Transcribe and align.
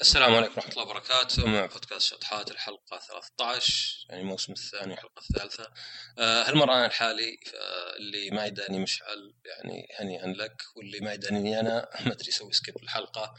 السلام 0.00 0.34
عليكم 0.34 0.52
ورحمة 0.56 0.72
الله 0.72 0.82
وبركاته. 0.82 1.46
مع 1.46 1.66
بودكاست 1.66 2.00
شطحات 2.00 2.50
الحلقة 2.50 2.98
13 2.98 4.06
يعني 4.08 4.22
الموسم 4.22 4.52
الثاني 4.52 4.94
الحلقة 4.94 5.20
الثالثة. 5.30 5.70
آه 6.18 6.42
هالمرة 6.42 6.74
أنا 6.74 6.86
لحالي 6.86 7.38
آه 7.54 7.96
اللي 7.96 8.30
ما 8.30 8.46
يداني 8.46 8.78
مشعل 8.78 9.34
يعني 9.44 9.88
هنيئا 10.00 10.26
لك 10.26 10.62
واللي 10.76 11.00
ما 11.00 11.12
يداني 11.12 11.60
أنا 11.60 11.88
ما 12.06 12.12
أدري 12.12 12.28
يسوي 12.28 12.52
سكيب 12.52 12.76
الحلقة. 12.82 13.34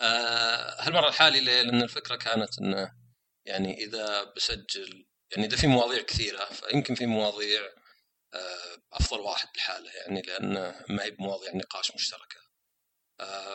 آه 0.00 0.82
هالمرة 0.82 1.08
لحالي 1.10 1.40
ليه؟ 1.40 1.62
لأن 1.62 1.82
الفكرة 1.82 2.16
كانت 2.16 2.58
أنه 2.58 2.92
يعني 3.46 3.84
إذا 3.84 4.24
بسجل 4.24 5.06
يعني 5.32 5.46
إذا 5.46 5.56
في 5.56 5.66
مواضيع 5.66 6.02
كثيرة 6.02 6.44
فيمكن 6.44 6.94
في 6.94 7.06
مواضيع 7.06 7.60
أفضل 8.92 9.20
واحد 9.20 9.48
لحاله 9.56 9.90
يعني 9.90 10.22
لأنه 10.22 10.80
ما 10.88 11.04
هي 11.04 11.10
بمواضيع 11.10 11.54
نقاش 11.54 11.94
مشتركة. 11.94 12.45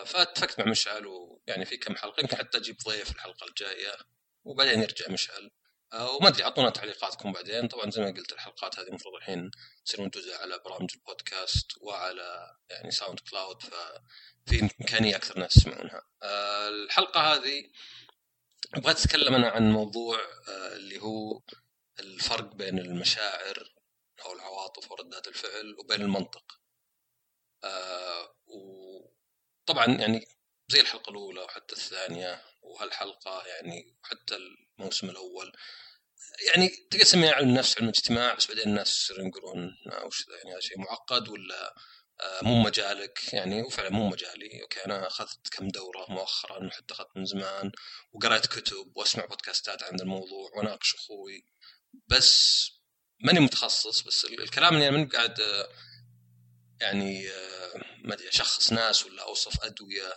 فأتفقت 0.06 0.60
مع 0.60 0.66
مشعل 0.66 1.06
ويعني 1.08 1.66
في 1.66 1.78
كم 1.78 1.96
حلقة 1.96 2.22
يمكن 2.22 2.38
حتى 2.38 2.58
أجيب 2.58 2.78
ضيف 2.78 3.12
الحلقة 3.12 3.48
الجاية 3.48 3.98
وبعدين 4.44 4.82
يرجع 4.82 5.06
مشعل 5.10 5.52
آه، 5.94 6.12
وما 6.16 6.28
أدري 6.28 6.44
اعطونا 6.44 6.70
تعليقاتكم 6.70 7.32
بعدين 7.32 7.68
طبعا 7.68 7.90
زي 7.90 8.02
ما 8.02 8.12
قلت 8.12 8.34
الحلقات 8.34 8.80
هذه 8.80 8.88
المفروض 8.88 9.16
الحين 9.16 9.52
تصير 9.86 10.02
منتجه 10.02 10.38
على 10.38 10.60
برامج 10.66 10.90
البودكاست 10.96 11.72
وعلى 11.82 12.56
يعني 12.70 12.92
SoundCloud 12.92 13.62
ففي 13.62 14.62
إمكانية 14.62 15.16
أكثر 15.16 15.40
ناس 15.40 15.58
يسمعونها. 15.58 16.02
آه، 16.24 16.68
الحلقة 16.68 17.22
هذه 17.22 17.64
أبغى 18.76 18.92
أتكلم 18.92 19.36
أنا 19.36 19.50
عن 19.50 19.72
موضوع 19.72 20.20
اللي 20.48 21.02
هو 21.02 21.42
الفرق 22.00 22.56
بين 22.56 22.80
المشاعر 22.80 23.74
أو 24.26 24.34
العواطف 24.34 24.92
وردات 24.92 25.28
الفعل 25.28 25.76
وبين 25.80 26.02
المنطق. 26.02 26.62
طبعا 29.72 29.88
يعني 29.88 30.28
زي 30.70 30.82
الحلقة 30.82 31.10
الأولى 31.10 31.42
وحتى 31.42 31.76
الثانية 31.76 32.42
وهالحلقة 32.62 33.44
يعني 33.48 33.98
وحتى 34.04 34.36
الموسم 34.80 35.10
الأول. 35.10 35.52
يعني 36.48 36.70
تسميها 36.92 37.32
علم 37.32 37.50
النفس 37.50 37.78
علم 37.78 37.90
الاجتماع 37.90 38.34
بس 38.34 38.48
بعدين 38.48 38.64
الناس 38.68 38.98
يصيرون 38.98 39.28
يقولون 39.28 39.76
وش 40.06 40.26
يعني 40.28 40.54
هذا 40.54 40.60
شيء 40.60 40.80
معقد 40.80 41.30
ولا 41.30 41.76
آه، 42.22 42.44
مو 42.44 42.62
مجالك؟ 42.62 43.34
يعني 43.34 43.62
وفعلا 43.62 43.90
مو 43.90 44.10
مجالي. 44.10 44.62
أوكي 44.62 44.86
أنا 44.86 45.08
أخذت 45.08 45.48
كم 45.52 45.68
دورة 45.68 46.06
مؤخرا 46.10 46.68
وحتى 46.68 46.94
أخذت 46.94 47.18
من 47.18 47.26
زمان 47.26 47.72
وقرأت 48.12 48.48
كتب 48.48 48.92
وأسمع 48.96 49.26
بودكاستات 49.26 49.84
عن 49.84 50.00
الموضوع 50.00 50.52
وأناقش 50.56 50.96
أخوي. 50.96 51.46
بس 52.08 52.68
ماني 53.24 53.40
متخصص 53.40 54.02
بس 54.02 54.26
الكلام 54.26 54.74
اللي 54.74 54.88
أنا 54.88 54.98
ماني 54.98 55.10
قاعد 55.10 55.40
آه، 55.40 55.70
يعني 56.82 57.30
آه، 57.30 57.74
ما 58.04 58.14
أدري 58.14 58.30
أشخص 58.30 58.74
ناس 58.74 59.06
ولا 59.06 59.24
أوصف 59.24 59.64
ادويه 59.64 60.14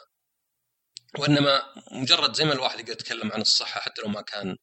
وإنما 1.19 1.63
مجرد 1.93 2.35
زي 2.35 2.45
ما 2.45 2.53
الواحد 2.53 2.79
يقدر 2.81 2.93
يتكلم 2.93 3.33
عن 3.33 3.41
الصحة 3.41 3.81
حتى 3.81 4.03
لو 4.03 4.09
ما 4.09 4.23
كان 4.23 4.57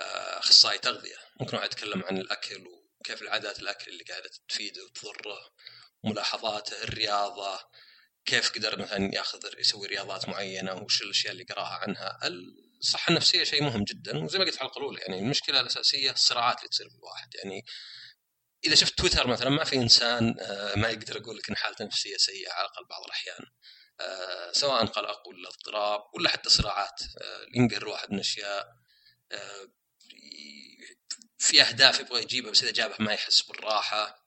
آه، 0.00 0.38
أخصائي 0.38 0.78
تغذية. 0.78 1.16
ممكن 1.40 1.56
واحد 1.56 1.72
يتكلم 1.72 2.04
عن 2.04 2.18
الأكل 2.18 2.66
وكيف 3.00 3.22
العادات 3.22 3.58
الأكل 3.58 3.92
اللي 3.92 4.04
قاعدة 4.04 4.30
تفيده 4.48 4.84
وتضره 4.84 5.38
ملاحظاته 6.04 6.82
الرياضة 6.82 7.60
كيف 8.24 8.50
قدر 8.50 8.78
مثلا 8.78 9.14
ياخذ 9.14 9.38
يسوي 9.58 9.86
رياضات 9.86 10.28
معينة 10.28 10.74
وش 10.74 11.02
الأشياء 11.02 11.32
اللي 11.32 11.44
قرأها 11.44 11.78
عنها. 11.82 12.18
الصحة 12.80 13.10
النفسية 13.10 13.44
شيء 13.44 13.62
مهم 13.62 13.84
جدا 13.84 14.24
وزي 14.24 14.38
ما 14.38 14.44
قلت 14.44 14.54
في 14.54 14.60
الحلقة 14.60 14.78
الأولى 14.78 15.00
يعني 15.00 15.18
المشكلة 15.18 15.60
الأساسية 15.60 16.10
الصراعات 16.10 16.58
اللي 16.58 16.68
تصير 16.68 16.90
في 16.90 16.96
الواحد. 16.96 17.34
يعني 17.34 17.64
إذا 18.64 18.74
شفت 18.74 18.98
تويتر 18.98 19.26
مثلا 19.26 19.50
ما 19.50 19.64
في 19.64 19.76
إنسان 19.76 20.36
آه، 20.40 20.74
ما 20.74 20.88
يقدر 20.88 21.16
يقول 21.16 21.36
لك 21.36 21.50
إن 21.50 21.56
حالته 21.56 21.82
النفسية 21.82 22.16
سيئة 22.16 22.52
على 22.52 22.68
الاقل 22.68 22.84
بعض 22.84 23.04
الأحيان. 23.04 23.46
آه، 24.00 24.52
سواء 24.52 24.86
قلق 24.86 25.28
ولا 25.28 25.48
اضطراب 25.48 26.00
ولا 26.14 26.28
حتى 26.28 26.50
صراعات 26.50 27.02
آه، 27.22 27.46
ينقهر 27.54 27.82
الواحد 27.82 28.12
من 28.12 28.18
اشياء 28.18 28.80
في 31.38 31.62
أهداف 31.62 32.00
يبغى 32.00 32.22
يجيبها 32.22 32.50
بس 32.50 32.62
إذا 32.62 32.72
جابها 32.72 32.96
ما 33.00 33.12
يحس 33.12 33.40
بالراحة. 33.40 34.26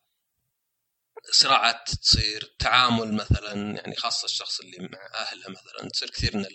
صراعات 1.31 1.89
تصير 2.01 2.55
تعامل 2.59 3.13
مثلا 3.13 3.53
يعني 3.53 3.95
خاصة 3.95 4.25
الشخص 4.25 4.59
اللي 4.59 4.77
مع 4.79 4.99
أهله 5.13 5.49
مثلا 5.49 5.89
تصير 5.89 6.09
كثير 6.09 6.37
من 6.37 6.45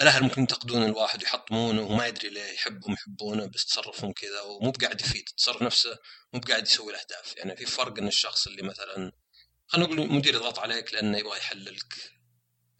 الاهل 0.00 0.22
ممكن 0.22 0.40
ينتقدون 0.40 0.82
الواحد 0.82 1.22
ويحطمونه 1.22 1.82
وما 1.82 2.06
يدري 2.06 2.28
ليه 2.28 2.52
يحبهم 2.52 2.92
يحبونه 2.92 3.46
بس 3.46 3.66
تصرفهم 3.66 4.12
كذا 4.12 4.40
ومو 4.40 4.70
بقاعد 4.70 5.00
يفيد 5.00 5.28
التصرف 5.28 5.62
نفسه 5.62 5.98
مو 6.32 6.40
بقاعد 6.40 6.66
يسوي 6.66 6.92
الأهداف. 6.92 7.36
يعني 7.36 7.56
في 7.56 7.66
فرق 7.66 7.98
إن 7.98 8.08
الشخص 8.08 8.46
اللي 8.46 8.62
مثلا 8.62 9.12
خلينا 9.66 9.94
نقول 9.94 10.12
مدير 10.12 10.34
يضغط 10.34 10.58
عليك 10.58 10.94
لأنه 10.94 11.18
يبغى 11.18 11.38
يحللك 11.38 11.94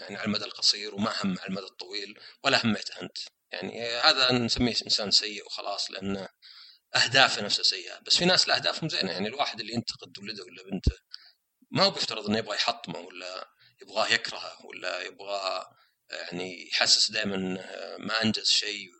يعني 0.00 0.16
على 0.16 0.24
المدى 0.24 0.44
القصير 0.44 0.94
وما 0.94 1.10
هم 1.24 1.38
على 1.38 1.48
المدى 1.48 1.66
الطويل 1.66 2.20
ولا 2.44 2.66
هميته 2.66 3.00
أنت. 3.02 3.18
يعني 3.52 3.86
هذا 3.86 4.32
نسميه 4.32 4.74
إنسان 4.84 5.10
سيء 5.10 5.46
وخلاص 5.46 5.90
لأنه 5.90 6.28
أهدافه 6.96 7.42
نفسها 7.42 7.62
سيئة. 7.62 7.98
بس 7.98 8.16
في 8.16 8.24
ناس 8.24 8.48
اهدافهم 8.48 8.88
زينة. 8.88 9.12
يعني 9.12 9.28
الواحد 9.28 9.60
اللي 9.60 9.74
ينتقد 9.74 10.18
ولده 10.18 10.44
ولا 10.44 10.62
بنته 10.62 10.96
ما 11.70 11.84
هو 11.84 11.90
بيفترض 11.90 12.26
إنه 12.26 12.38
يبغى 12.38 12.56
يحطمه 12.56 12.98
ولا 12.98 13.48
يبغاه 13.82 14.08
يكرهه 14.08 14.66
ولا 14.66 15.02
يبغى 15.02 15.66
يعني 16.10 16.68
يحسس 16.68 17.10
دائما 17.10 17.36
ما 17.98 18.22
أنجز 18.22 18.48
شيء 18.50 18.90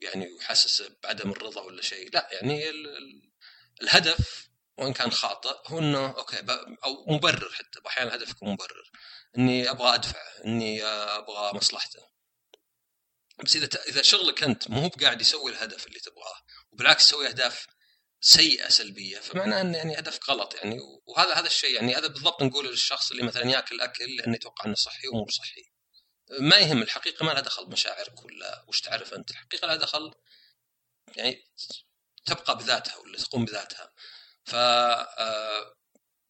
يعني 0.00 0.36
يحسس 0.40 0.82
بعدم 1.02 1.30
الرضا 1.30 1.60
ولا 1.60 1.82
شيء. 1.82 2.10
لا 2.14 2.28
يعني 2.32 2.70
الهدف 3.82 4.48
وإن 4.78 4.92
كان 4.92 5.12
خاطئ 5.12 5.56
هو 5.66 5.78
إنه 5.78 6.06
أوكي 6.06 6.44
أو 6.84 7.04
مبرر 7.08 7.52
حتى 7.52 7.80
أحيانا 7.86 8.14
الهدف 8.14 8.30
يكون 8.30 8.48
مبرر. 8.52 8.90
إني 9.38 9.70
أبغى 9.70 9.94
أدفع 9.94 10.20
إني 10.44 10.84
أبغى 10.84 11.56
مصلحته. 11.56 12.10
بس 13.44 13.56
إذا 13.56 13.68
إذا 13.88 14.02
شغلك 14.02 14.42
أنت 14.42 14.70
مو 14.70 14.88
قاعد 14.88 15.20
يسوي 15.20 15.50
الهدف 15.50 15.86
اللي 15.86 16.00
تبغاه 16.00 16.40
وبالعكس 16.72 17.04
يسوي 17.04 17.28
أهداف 17.28 17.66
سيئة 18.20 18.68
سلبية 18.68 19.18
فمعناه 19.18 19.60
انه 19.60 19.78
يعني 19.78 19.98
هدف 19.98 20.30
غلط 20.30 20.54
يعني. 20.54 20.78
وهذا 21.06 21.34
هذا 21.34 21.46
الشيء 21.46 21.74
يعني 21.74 21.94
هذا 21.96 22.06
بالضبط 22.06 22.42
نقول 22.42 22.66
للشخص 22.66 23.10
اللي 23.10 23.22
مثلا 23.22 23.50
ياكل 23.50 23.80
أكل 23.80 24.16
لأنه 24.16 24.34
يتوقع 24.34 24.64
إنه 24.64 24.74
صحي 24.74 25.08
ومو 25.08 25.24
بصحي. 25.24 25.62
ما 26.40 26.56
يهم 26.56 26.82
الحقيقة 26.82 27.24
ما 27.26 27.32
لها 27.32 27.40
دخل 27.40 27.66
بمشاعرك 27.66 28.24
ولا 28.24 28.64
وش 28.68 28.80
تعرف 28.80 29.14
أنت؟ 29.14 29.30
الحقيقة 29.30 29.66
لها 29.66 29.76
دخل 29.76 30.14
يعني 31.16 31.44
تبقى 32.24 32.58
بذاتها 32.58 32.96
ولا 32.96 33.18
تقوم 33.18 33.44
بذاتها. 33.44 33.92
ف 34.44 34.54
آه، 34.54 35.74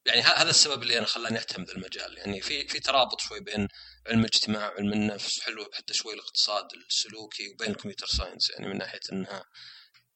يعني 0.07 0.21
هذا 0.21 0.51
السبب 0.51 0.83
اللي 0.83 0.99
أنا 0.99 1.07
خلاني 1.07 1.39
أهتم 1.39 1.65
بالمجال 1.65 2.19
يعني 2.19 2.41
في 2.41 2.69
في 2.69 2.81
ترابط 2.81 3.21
شوي 3.21 3.41
بين 3.41 3.69
علم 4.07 4.21
الاجتماع 4.21 4.69
وعلم 4.69 4.93
النفس 4.93 5.41
حلو 5.41 5.71
حتى 5.73 5.95
شوي 5.95 6.15
الاقتصاد 6.15 6.73
السلوكي 6.73 7.49
وبين 7.49 7.71
ال 7.71 7.75
computer 7.75 8.07
science 8.07 8.51
يعني 8.51 8.69
من 8.69 8.79
ناحية 8.79 9.01
إنها 9.13 9.45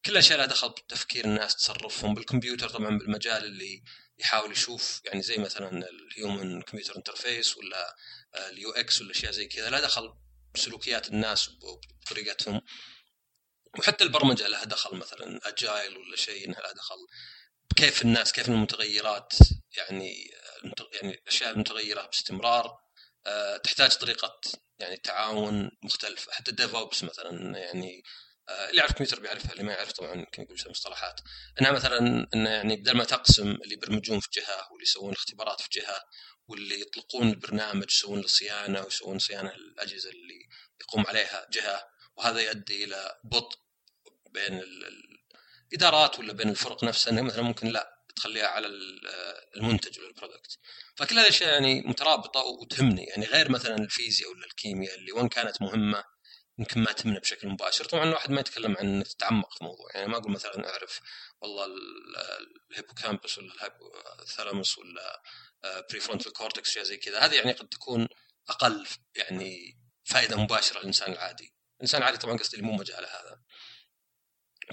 كل 0.05 0.12
الاشياء 0.12 0.39
لها 0.39 0.47
دخل 0.47 0.69
بتفكير 0.69 1.25
الناس 1.25 1.56
تصرفهم 1.56 2.15
بالكمبيوتر 2.15 2.69
طبعا 2.69 2.99
بالمجال 2.99 3.45
اللي 3.45 3.83
يحاول 4.19 4.53
يشوف. 4.53 5.01
يعني 5.05 5.22
زي 5.22 5.37
مثلا 5.37 5.89
ال 5.89 6.01
human 6.01 6.62
computer 6.62 6.97
interface 6.97 7.56
ولا 7.56 7.97
ال 8.37 8.71
UX 8.71 9.00
ولا 9.00 9.11
اشياء 9.11 9.33
زي 9.33 9.47
كذا 9.47 9.71
لا 9.71 9.81
دخل 9.81 10.15
بسلوكيات 10.55 11.09
الناس 11.09 11.50
وبطريقتهم 11.62 12.61
وحتى 13.78 14.05
البرمجة 14.05 14.49
لها 14.49 14.65
دخل 14.65 14.97
مثلا 14.97 15.49
agile 15.49 15.97
ولا 15.99 16.17
شيء 16.17 16.49
إنها 16.49 16.61
لها 16.61 16.72
دخل. 16.72 16.97
كيف 17.77 18.03
الناس 18.03 18.33
كيف 18.33 18.49
المتغيرات 18.49 19.33
يعني 19.77 20.31
يعني 20.93 21.15
الاشياء 21.15 21.50
المتغيره 21.50 22.06
باستمرار. 22.06 22.84
آه، 23.27 23.56
تحتاج 23.56 23.97
طريقة 23.97 24.41
يعني 24.78 24.97
تعاون 24.97 25.71
مختلفه 25.83 26.33
حتى 26.33 26.51
ال 26.50 26.58
DevOps 26.58 27.05
مثلا 27.05 27.59
يعني 27.59 28.03
آه، 28.49 28.71
اللي 28.71 28.78
يعرف 28.78 28.93
كمبيوتر 28.93 29.21
بيعرفها 29.21 29.53
اللي 29.53 29.62
ما 29.62 29.72
يعرف 29.72 29.93
طبعا 29.93 30.15
يمكن 30.15 30.43
يقول 30.43 30.59
مصطلحات. 30.71 31.21
إنها 31.61 31.72
مثلا 31.72 32.28
إنه 32.34 32.51
يعني 32.51 32.77
بدل 32.77 32.97
ما 32.97 33.05
تقسم 33.05 33.51
اللي 33.51 33.75
يبرمجون 33.75 34.21
في 34.21 34.28
جهة 34.33 34.69
واللي 34.71 34.83
يسوون 34.83 35.12
اختبارات 35.12 35.61
في 35.61 35.69
جهة 35.72 36.05
واللي 36.49 36.81
يطلقون 36.81 37.28
البرنامج 37.28 37.91
يسوون 37.91 38.21
له 38.21 38.27
صيانه 38.27 38.82
ويسوون 38.82 39.19
صيانة 39.19 39.50
الأجهزة 39.50 40.10
اللي 40.10 40.49
يقوم 40.81 41.06
عليها 41.06 41.47
جهة 41.53 41.89
وهذا 42.16 42.41
يؤدي 42.41 42.84
إلى 42.84 43.21
بطء 43.24 43.59
بين 44.30 44.63
الإدارات 45.72 46.19
ولا 46.19 46.33
بين 46.33 46.48
الفرق 46.48 46.84
نفسها 46.84 47.13
إنه 47.13 47.22
مثلا 47.22 47.42
ممكن 47.42 47.69
لا 47.69 47.95
تخليها 48.16 48.47
على 48.47 48.66
المنتج 49.57 49.98
ولا 49.98 50.09
البرودكت 50.09 50.59
فكل 50.97 51.15
هذه 51.15 51.22
الأشياء 51.22 51.53
يعني 51.53 51.80
مترابطة 51.80 52.41
وتهمني. 52.41 53.04
يعني 53.04 53.27
غير 53.27 53.51
مثلا 53.51 53.77
الفيزياء 53.77 54.30
ولا 54.30 54.47
الكيمياء 54.47 54.95
اللي 54.95 55.13
وإن 55.13 55.28
كانت 55.28 55.63
مهمة 55.63 56.04
يمكن 56.59 56.80
ما 56.80 56.92
تهمنا 56.92 57.19
بشكل 57.19 57.48
مباشر. 57.48 57.84
طبعا 57.84 58.04
الواحد 58.04 58.30
ما 58.30 58.41
يتكلم 58.41 58.77
عن 58.78 59.04
تتعمق 59.04 59.59
في 59.59 59.65
موضوع 59.65 59.91
يعني 59.95 60.09
ما 60.09 60.16
أقول 60.16 60.33
مثلا 60.33 60.71
أعرف 60.71 61.01
والله 61.41 61.66
ال 62.71 62.76
hippocampus 62.76 63.39
ولا 63.39 63.53
ال 64.22 64.29
thalamus 64.29 64.78
ولا 64.78 65.22
prefrontal 65.91 66.33
cortex 66.33 66.71
شيء 66.71 66.83
زي 66.83 66.97
كذا. 66.97 67.19
هذه 67.19 67.34
يعني 67.34 67.53
قد 67.53 67.69
تكون 67.69 68.09
أقل 68.49 68.87
يعني 69.16 69.78
فائده 70.05 70.37
مباشرة 70.37 70.78
للإنسان 70.78 71.13
العادي. 71.13 71.55
الإنسان 71.77 72.01
العادي 72.01 72.19
طبعا 72.19 72.39
قصدي 72.39 72.57
اللي 72.57 72.69
مو 72.69 72.77
مجاله 72.77 73.09
هذا. 73.09 73.41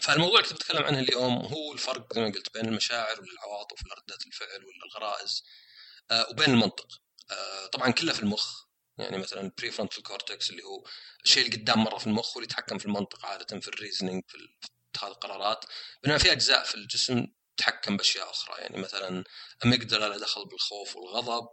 فالموضوع 0.01 0.39
اللي 0.39 0.49
كنت 0.49 0.59
بتكلم 0.61 0.83
عنه 0.83 0.99
اليوم 0.99 1.33
هو 1.33 1.73
الفرق 1.73 2.13
زي 2.13 2.21
ما 2.21 2.27
قلت 2.27 2.53
بين 2.53 2.65
المشاعر 2.65 3.21
ولا 3.21 3.31
العواطف 3.31 3.85
ولا 3.85 3.95
ردات 3.95 4.25
الفعل 4.25 4.65
ولا 4.65 4.85
الغرائز 4.85 5.43
آه، 6.11 6.27
وبين 6.29 6.49
المنطق. 6.49 6.87
آه، 7.31 7.65
طبعا 7.65 7.91
كله 7.91 8.13
في 8.13 8.19
المخ. 8.19 8.65
يعني 8.97 9.17
مثلا 9.17 9.51
prefrontal 9.57 10.03
cortex 10.03 10.49
اللي 10.49 10.63
هو 10.63 10.87
الشيء 11.25 11.45
اللي 11.45 11.57
قدام 11.57 11.83
مرة 11.83 11.97
في 11.97 12.07
المخ 12.07 12.35
واللي 12.35 12.45
يتحكم 12.45 12.77
في 12.77 12.85
المنطق 12.85 13.25
عادة 13.25 13.59
في 13.59 13.67
ال 13.67 13.73
reasoning 13.73 14.23
في 14.27 14.37
اتخاذ 14.91 15.09
القرارات. 15.09 15.65
بينما 16.03 16.17
في 16.17 16.31
أجزاء 16.31 16.63
في 16.63 16.75
الجسم 16.75 17.27
تتحكم 17.61 17.97
بأشياء 17.97 18.29
أخرى. 18.29 18.61
يعني 18.61 18.77
مثلا 18.77 19.23
اميجدلا 19.65 20.05
له 20.09 20.17
دخل 20.17 20.45
بالخوف 20.45 20.95
والغضب 20.95 21.47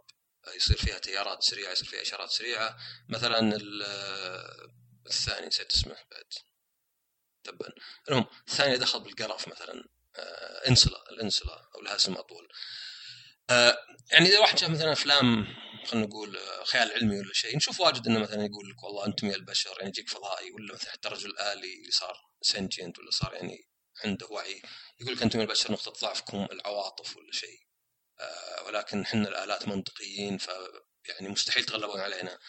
يصير 0.55 0.77
فيها 0.77 0.99
تيارات 0.99 1.43
سريعة 1.43 1.71
يصير 1.71 1.87
فيها 1.87 2.01
إشارات 2.01 2.29
سريعة. 2.29 2.77
مثلا 3.09 3.59
الثاني 5.07 5.47
نسيت 5.47 5.73
اسمه 5.73 5.95
بعد. 6.11 6.33
تبا. 7.43 7.69
المهم 8.09 8.25
الثاني 8.47 8.77
دخل 8.77 8.99
بالقرف 8.99 9.47
مثلا. 9.47 9.83
آه 10.15 10.69
إنسلا 10.69 11.09
الإنسلا 11.11 11.69
أو 11.75 11.81
لها 11.81 11.95
اسم 11.95 12.13
أطول. 12.13 12.47
آه 13.49 13.77
يعني 14.11 14.29
إذا 14.29 14.39
واحد 14.39 14.57
شاف 14.57 14.69
مثلا 14.69 14.91
أفلام 14.91 15.47
خلينا 15.85 16.07
نقول 16.07 16.37
آه، 16.37 16.63
خيال 16.63 16.91
علمي 16.91 17.19
ولا 17.19 17.33
شيء 17.33 17.55
نشوف 17.55 17.79
واجد 17.79 18.07
إنه 18.07 18.19
مثلا 18.19 18.45
يقول 18.45 18.69
لك 18.69 18.83
والله 18.83 19.05
أنتم 19.05 19.27
يا 19.27 19.35
البشر 19.35 19.75
يعني 19.77 19.89
يجيك 19.89 20.09
فضائي 20.09 20.51
ولا 20.51 20.73
مثلا 20.73 20.91
حتى 20.91 21.09
رجل 21.09 21.39
آلي 21.39 21.73
اللي 21.73 21.91
صار 21.91 22.17
سنجنت 22.41 22.99
ولا 22.99 23.11
صار 23.11 23.33
يعني 23.33 23.68
عنده 24.05 24.27
وعي 24.27 24.61
يقول 24.99 25.15
لك 25.15 25.21
أنتم 25.21 25.41
البشر 25.41 25.71
نقطة 25.71 25.91
ضعفكم 25.91 26.47
العواطف 26.51 27.17
ولا 27.17 27.31
شيء. 27.31 27.59
آه 28.19 28.63
ولكن 28.65 29.01
إحنا 29.01 29.27
الآلات 29.29 29.67
منطقيين 29.67 30.37
ف 30.37 30.49
يعني 31.05 31.29
مستحيل 31.29 31.65
تغلبون 31.65 31.99
علينا. 31.99 32.39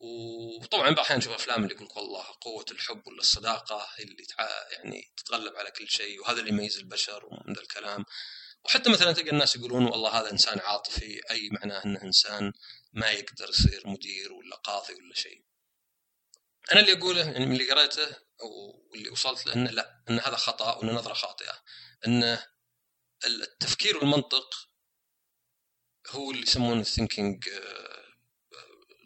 وطبعا 0.00 0.82
بعض 0.82 0.92
الأحيان 0.92 1.18
نشوف 1.18 1.32
أفلام 1.32 1.62
اللي 1.62 1.74
يقول 1.74 1.88
والله 1.96 2.24
قوة 2.40 2.64
الحب 2.70 3.06
ولا 3.06 3.20
الصداقة 3.20 3.88
اللي 3.98 4.26
يعني 4.72 5.12
تتغلب 5.16 5.56
على 5.56 5.70
كل 5.70 5.88
شيء 5.88 6.20
وهذا 6.20 6.40
اللي 6.40 6.50
يميز 6.50 6.78
البشر 6.78 7.26
ومن 7.26 7.54
ذا 7.54 7.62
الكلام. 7.62 8.04
وحتى 8.64 8.90
مثلا 8.90 9.12
تلقى 9.12 9.30
الناس 9.30 9.56
يقولون 9.56 9.84
والله 9.84 10.10
هذا 10.20 10.30
إنسان 10.30 10.58
عاطفي 10.58 11.20
أي 11.30 11.48
معناه 11.52 11.84
إنه 11.84 12.02
إنسان 12.02 12.52
ما 12.92 13.10
يقدر 13.10 13.50
يصير 13.50 13.82
مدير 13.86 14.32
ولا 14.32 14.56
قاضي 14.56 14.94
ولا 14.94 15.14
شيء. 15.14 15.44
أنا 16.72 16.80
اللي 16.80 16.92
أقوله 16.92 17.30
يعني 17.30 17.46
من 17.46 17.52
اللي 17.52 17.72
قريته 17.72 18.16
واللي 18.42 19.10
وصلت 19.10 19.46
له 19.46 19.54
انه 19.54 19.70
لا 19.70 20.02
ان 20.10 20.20
هذا 20.20 20.36
خطأ 20.36 20.76
وإن 20.76 20.94
نظرة 20.94 21.14
خاطئة. 21.14 21.62
إن 22.06 22.38
التفكير 23.24 23.96
والمنطق 23.96 24.68
هو 26.10 26.30
اللي 26.30 26.42
يسمونه 26.42 26.80
ال 26.80 26.88
thinking 26.88 27.48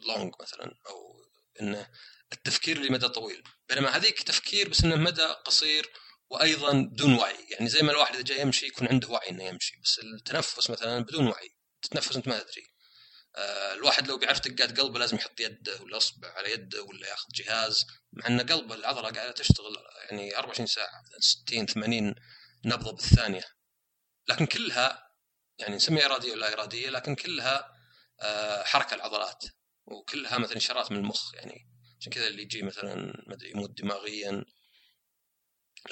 long 0.06 0.34
مثلا 0.40 0.80
أو 0.86 1.24
انه 1.60 1.90
التفكير 2.32 2.78
لمدى 2.78 3.08
طويل. 3.08 3.42
بينما 3.68 3.96
هذيك 3.96 4.22
تفكير 4.22 4.68
بس 4.68 4.84
إنه 4.84 4.96
مدى 4.96 5.22
قصير 5.22 5.90
وأيضا 6.30 6.72
بدون 6.72 7.14
وعي. 7.14 7.46
يعني 7.50 7.68
زي 7.68 7.82
ما 7.82 7.92
الواحد 7.92 8.14
إذا 8.14 8.22
جاي 8.22 8.40
يمشي 8.40 8.66
يكون 8.66 8.88
عنده 8.88 9.08
وعي 9.08 9.30
إنه 9.30 9.44
يمشي. 9.44 9.76
بس 9.84 9.98
التنفس 9.98 10.70
مثلا 10.70 10.98
بدون 10.98 11.26
وعي. 11.28 11.56
تتنفس 11.82 12.16
أنت 12.16 12.28
ما 12.28 12.38
تدري. 12.38 12.62
آه 12.62 12.65
الواحد 13.38 14.08
لو 14.08 14.18
بيعرف 14.18 14.48
دقات 14.48 14.80
قلبه 14.80 14.98
لازم 14.98 15.16
يحط 15.16 15.40
يده 15.40 15.82
ولا 15.82 15.96
اصبع 15.96 16.32
على 16.32 16.52
يده 16.52 16.82
ولا 16.82 17.08
ياخذ 17.08 17.28
جهاز 17.34 17.86
مع 18.12 18.26
إن 18.26 18.40
قلبه 18.40 18.74
العضلة 18.74 19.10
قاعدة 19.10 19.32
تشتغل 19.32 19.76
يعني 20.10 20.38
24 20.38 20.66
ساعة 20.66 21.02
60 21.18 21.66
80 21.66 22.14
نبضة 22.64 22.92
بالثانية. 22.92 23.44
لكن 24.28 24.46
كلها 24.46 25.10
يعني 25.58 25.76
نسميها 25.76 26.06
إرادية 26.06 26.32
ولا 26.32 26.52
إرادية 26.52 26.90
لكن 26.90 27.14
كلها 27.14 27.76
آه 28.20 28.64
حركة 28.64 28.94
العضلات. 28.94 29.44
وكلها 29.86 30.38
مثلا 30.38 30.56
إشارات 30.56 30.92
من 30.92 30.98
المخ 30.98 31.34
يعني. 31.34 31.68
عشان 32.00 32.12
كذا 32.12 32.26
اللي 32.26 32.42
يجي 32.42 32.62
مثلا 32.62 32.94
ما 33.26 33.34
أدري 33.34 33.50
يموت 33.50 33.70
دماغيا 33.70 34.44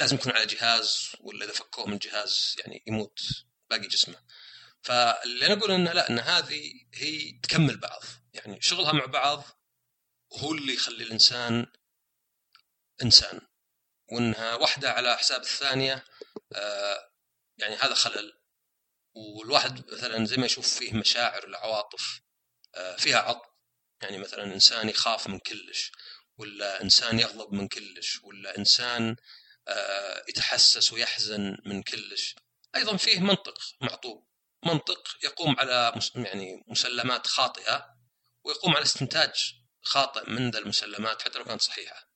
لازم 0.00 0.16
يكون 0.16 0.32
على 0.32 0.46
جهاز 0.46 1.12
ولا 1.20 1.44
إذا 1.44 1.52
فكوه 1.52 1.86
من 1.86 1.98
جهاز 1.98 2.54
يعني 2.58 2.82
يموت 2.86 3.20
باقي 3.70 3.88
جسمه. 3.88 4.16
فاللي 4.84 5.46
أنا 5.46 5.54
أقول 5.54 5.70
إنه 5.70 5.92
لا 5.92 6.10
إن 6.10 6.18
هذه 6.18 6.72
هي 6.94 7.32
تكمل 7.42 7.76
بعض. 7.76 8.02
يعني 8.34 8.60
شغلها 8.60 8.92
مع 8.92 9.04
بعض 9.04 9.44
هو 10.32 10.52
اللي 10.52 10.74
يخلي 10.74 11.04
الإنسان 11.04 11.66
إنسان. 13.02 13.40
وإنها 14.12 14.54
واحدة 14.54 14.92
على 14.92 15.16
حساب 15.16 15.40
الثانية 15.40 16.04
آه 16.52 17.10
يعني 17.58 17.74
هذا 17.74 17.94
خلل. 17.94 18.40
والواحد 19.14 19.92
مثلا 19.92 20.26
زي 20.26 20.36
ما 20.36 20.46
يشوف 20.46 20.78
فيه 20.78 20.92
مشاعر 20.92 21.44
العواطف 21.44 22.20
آه 22.74 22.96
فيها 22.96 23.18
عطف. 23.18 23.48
يعني 24.02 24.18
مثلا 24.18 24.44
إنسان 24.44 24.88
يخاف 24.88 25.28
من 25.28 25.38
كلش 25.38 25.92
ولا 26.38 26.82
إنسان 26.82 27.18
يغضب 27.18 27.52
من 27.52 27.68
كلش 27.68 28.20
ولا 28.22 28.58
إنسان 28.58 29.16
آه، 29.68 30.24
يتحسس 30.28 30.92
ويحزن 30.92 31.56
من 31.66 31.82
كلش. 31.82 32.34
أيضا 32.76 32.96
فيه 32.96 33.20
منطق 33.20 33.58
معطوب. 33.80 34.26
منطق 34.66 35.08
يقوم 35.24 35.56
على 35.58 36.02
يعني 36.14 36.64
مسلمات 36.66 37.26
خاطئة 37.26 37.86
ويقوم 38.44 38.76
على 38.76 38.82
استنتاج 38.82 39.32
خاطئ 39.82 40.30
من 40.30 40.50
ذا 40.50 40.58
المسلمات 40.58 41.22
حتى 41.22 41.38
لو 41.38 41.44
كانت 41.44 41.62
صحيحة. 41.62 42.08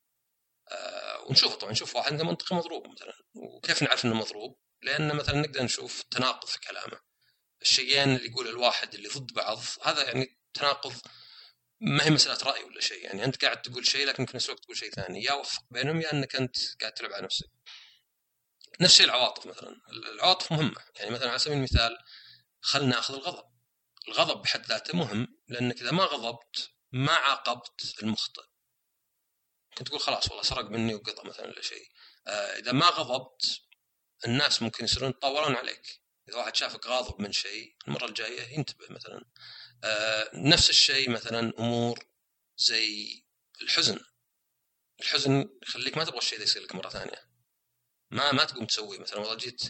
آه، 0.70 1.24
ونشوف 1.28 1.56
طبعا 1.56 1.72
نشوف 1.72 1.96
واحد 1.96 2.12
عنده 2.12 2.24
منطق 2.24 2.52
مضروب 2.52 2.86
مثلا. 2.86 3.14
وكيف 3.34 3.82
نعرف 3.82 4.04
إنه 4.04 4.14
مضروب؟ 4.14 4.58
لأن 4.82 5.16
مثلا 5.16 5.40
نقدر 5.40 5.62
نشوف 5.62 6.02
تناقض 6.02 6.48
في 6.48 6.58
كلامه. 6.58 7.00
الشيئين 7.62 8.16
اللي 8.16 8.28
يقول 8.28 8.48
الواحد 8.48 8.94
اللي 8.94 9.08
ضد 9.08 9.32
بعض 9.32 9.58
هذا 9.82 10.02
يعني 10.02 10.38
تناقض 10.54 10.94
ما 11.80 12.04
هي 12.04 12.10
مسألة 12.10 12.38
رأي 12.42 12.64
ولا 12.64 12.80
شيء. 12.80 13.04
يعني 13.04 13.24
أنت 13.24 13.44
قاعد 13.44 13.62
تقول 13.62 13.86
شيء 13.86 14.06
لكن 14.06 14.26
في 14.26 14.36
نفس 14.36 14.46
الوقت 14.46 14.62
تقول 14.64 14.76
شيء 14.76 14.90
ثاني. 14.90 15.24
يا 15.24 15.32
وفق 15.32 15.62
بينهم 15.70 16.00
يا 16.00 16.12
إنك 16.12 16.36
أنت 16.36 16.56
قاعد 16.80 16.94
تلعب 16.94 17.12
على 17.12 17.24
نفسك. 17.24 17.50
نفس 18.80 18.92
الشيء 18.92 19.06
العواطف 19.06 19.46
مثلا. 19.46 19.76
العواطف 19.92 20.52
مهمة. 20.52 20.84
يعني 20.96 21.10
مثلا 21.10 21.28
على 21.28 21.38
سبيل 21.38 21.56
المثال 21.56 21.98
خلنا 22.68 22.96
ناخذ 22.96 23.14
الغضب. 23.14 23.44
الغضب 24.08 24.42
بحد 24.42 24.66
ذاته 24.66 24.96
مهم 24.98 25.38
لأنك 25.48 25.80
إذا 25.80 25.90
ما 25.90 26.04
غضبت 26.04 26.70
ما 26.92 27.12
عاقبت 27.12 27.94
المخطئ. 28.02 28.42
كنت 29.78 29.88
تقول 29.88 30.00
خلاص 30.00 30.28
والله 30.28 30.42
سرق 30.42 30.64
مني 30.64 30.94
وقطع 30.94 31.22
مثلا 31.22 31.46
ولا 31.46 31.62
شيء. 31.62 31.88
آه 32.26 32.58
إذا 32.58 32.72
ما 32.72 32.86
غضبت 32.86 33.60
الناس 34.26 34.62
ممكن 34.62 34.84
يصيرون 34.84 35.10
يتطاولون 35.10 35.56
عليك. 35.56 36.02
إذا 36.28 36.36
واحد 36.36 36.56
شافك 36.56 36.86
غاضب 36.86 37.20
من 37.20 37.32
شيء 37.32 37.76
المرة 37.88 38.04
الجاية 38.04 38.58
ينتبه 38.58 38.86
مثلا. 38.90 39.24
آه 39.84 40.30
نفس 40.34 40.70
الشيء 40.70 41.10
مثلا 41.10 41.52
أمور 41.58 42.06
زي 42.56 43.22
الحزن. 43.62 44.00
الحزن 45.00 45.58
يخليك 45.62 45.96
ما 45.96 46.04
تبغى 46.04 46.18
الشيء 46.18 46.38
ذا 46.38 46.44
يصير 46.44 46.62
لك 46.62 46.74
مرة 46.74 46.88
ثانية. 46.88 47.28
ما 48.10 48.32
ما 48.32 48.44
تقوم 48.44 48.66
تسوي 48.66 48.98
مثلا. 48.98 49.18
والله 49.18 49.34
جيت 49.34 49.62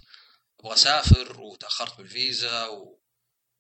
أبغى 0.61 0.73
اسافر 0.75 1.41
وتأخرت 1.41 1.97
بالفيزا 1.99 2.67
و... 2.67 3.01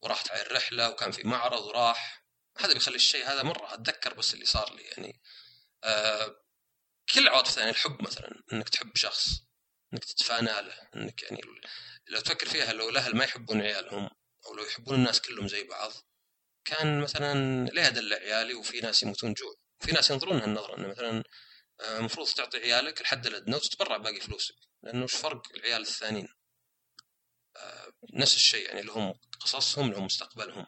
ورحت 0.03 0.31
على 0.31 0.43
الرحلة 0.43 0.91
وكان 0.91 1.11
في 1.11 1.27
معرض 1.27 1.63
وراح. 1.63 2.25
هذا 2.59 2.73
بيخلي 2.73 2.97
الشيء 2.97 3.27
هذا 3.27 3.43
مرة 3.43 3.75
أتذكر 3.75 4.15
بس 4.15 4.35
اللي 4.35 4.45
صار 4.45 4.75
لي 4.75 4.83
يعني 4.83 5.21
آه 5.85 6.45
كل 7.15 7.21
العواطف 7.21 7.49
الثانية 7.49 7.71
الحب 7.71 8.03
مثلا 8.03 8.43
إنك 8.53 8.69
تحب 8.69 8.97
شخص 8.97 9.29
إنك 9.93 10.05
تتفانى 10.05 10.47
له 10.47 10.89
إنك 10.97 11.23
يعني 11.23 11.41
لو 12.09 12.21
تفكر 12.21 12.49
فيها 12.49 12.73
لو 12.73 12.89
الأهل 12.89 13.17
ما 13.17 13.25
يحبون 13.25 13.63
عيالهم 13.63 14.11
أو 14.47 14.55
لو 14.55 14.65
يحبون 14.65 14.95
الناس 14.95 15.21
كلهم 15.21 15.49
زي 15.49 15.65
بعض 15.65 15.93
كان 16.69 17.01
مثلا 17.01 17.65
ليه 17.67 17.87
أدلع 17.87 18.17
عيالي؟ 18.17 18.55
وفي 18.55 18.81
ناس 18.81 19.03
يموتون 19.03 19.33
جوع. 19.33 19.55
في 19.81 19.93
ناس 19.93 20.11
ينظرون 20.11 20.41
هالنظرة 20.41 20.77
إنه 20.77 20.89
مثلا 20.89 21.25
آه، 21.81 21.99
المفروض 21.99 22.29
تعطي 22.29 22.59
عيالك 22.59 23.01
الحد 23.01 23.27
الأدنى 23.27 23.57
وتتبرع 23.57 23.97
باقي 23.97 24.21
فلوسك. 24.21 24.55
لأنه 24.83 25.03
إيش 25.03 25.15
فرق 25.15 25.43
العيال 25.57 25.81
الثانيين؟ 25.81 26.29
آه، 26.29 26.38
نفس 28.15 28.37
الشيء 28.37 28.67
يعني 28.67 28.83
لهم 28.83 29.15
قصصهم 29.41 29.93
لهم 29.93 30.05
مستقبلهم. 30.05 30.67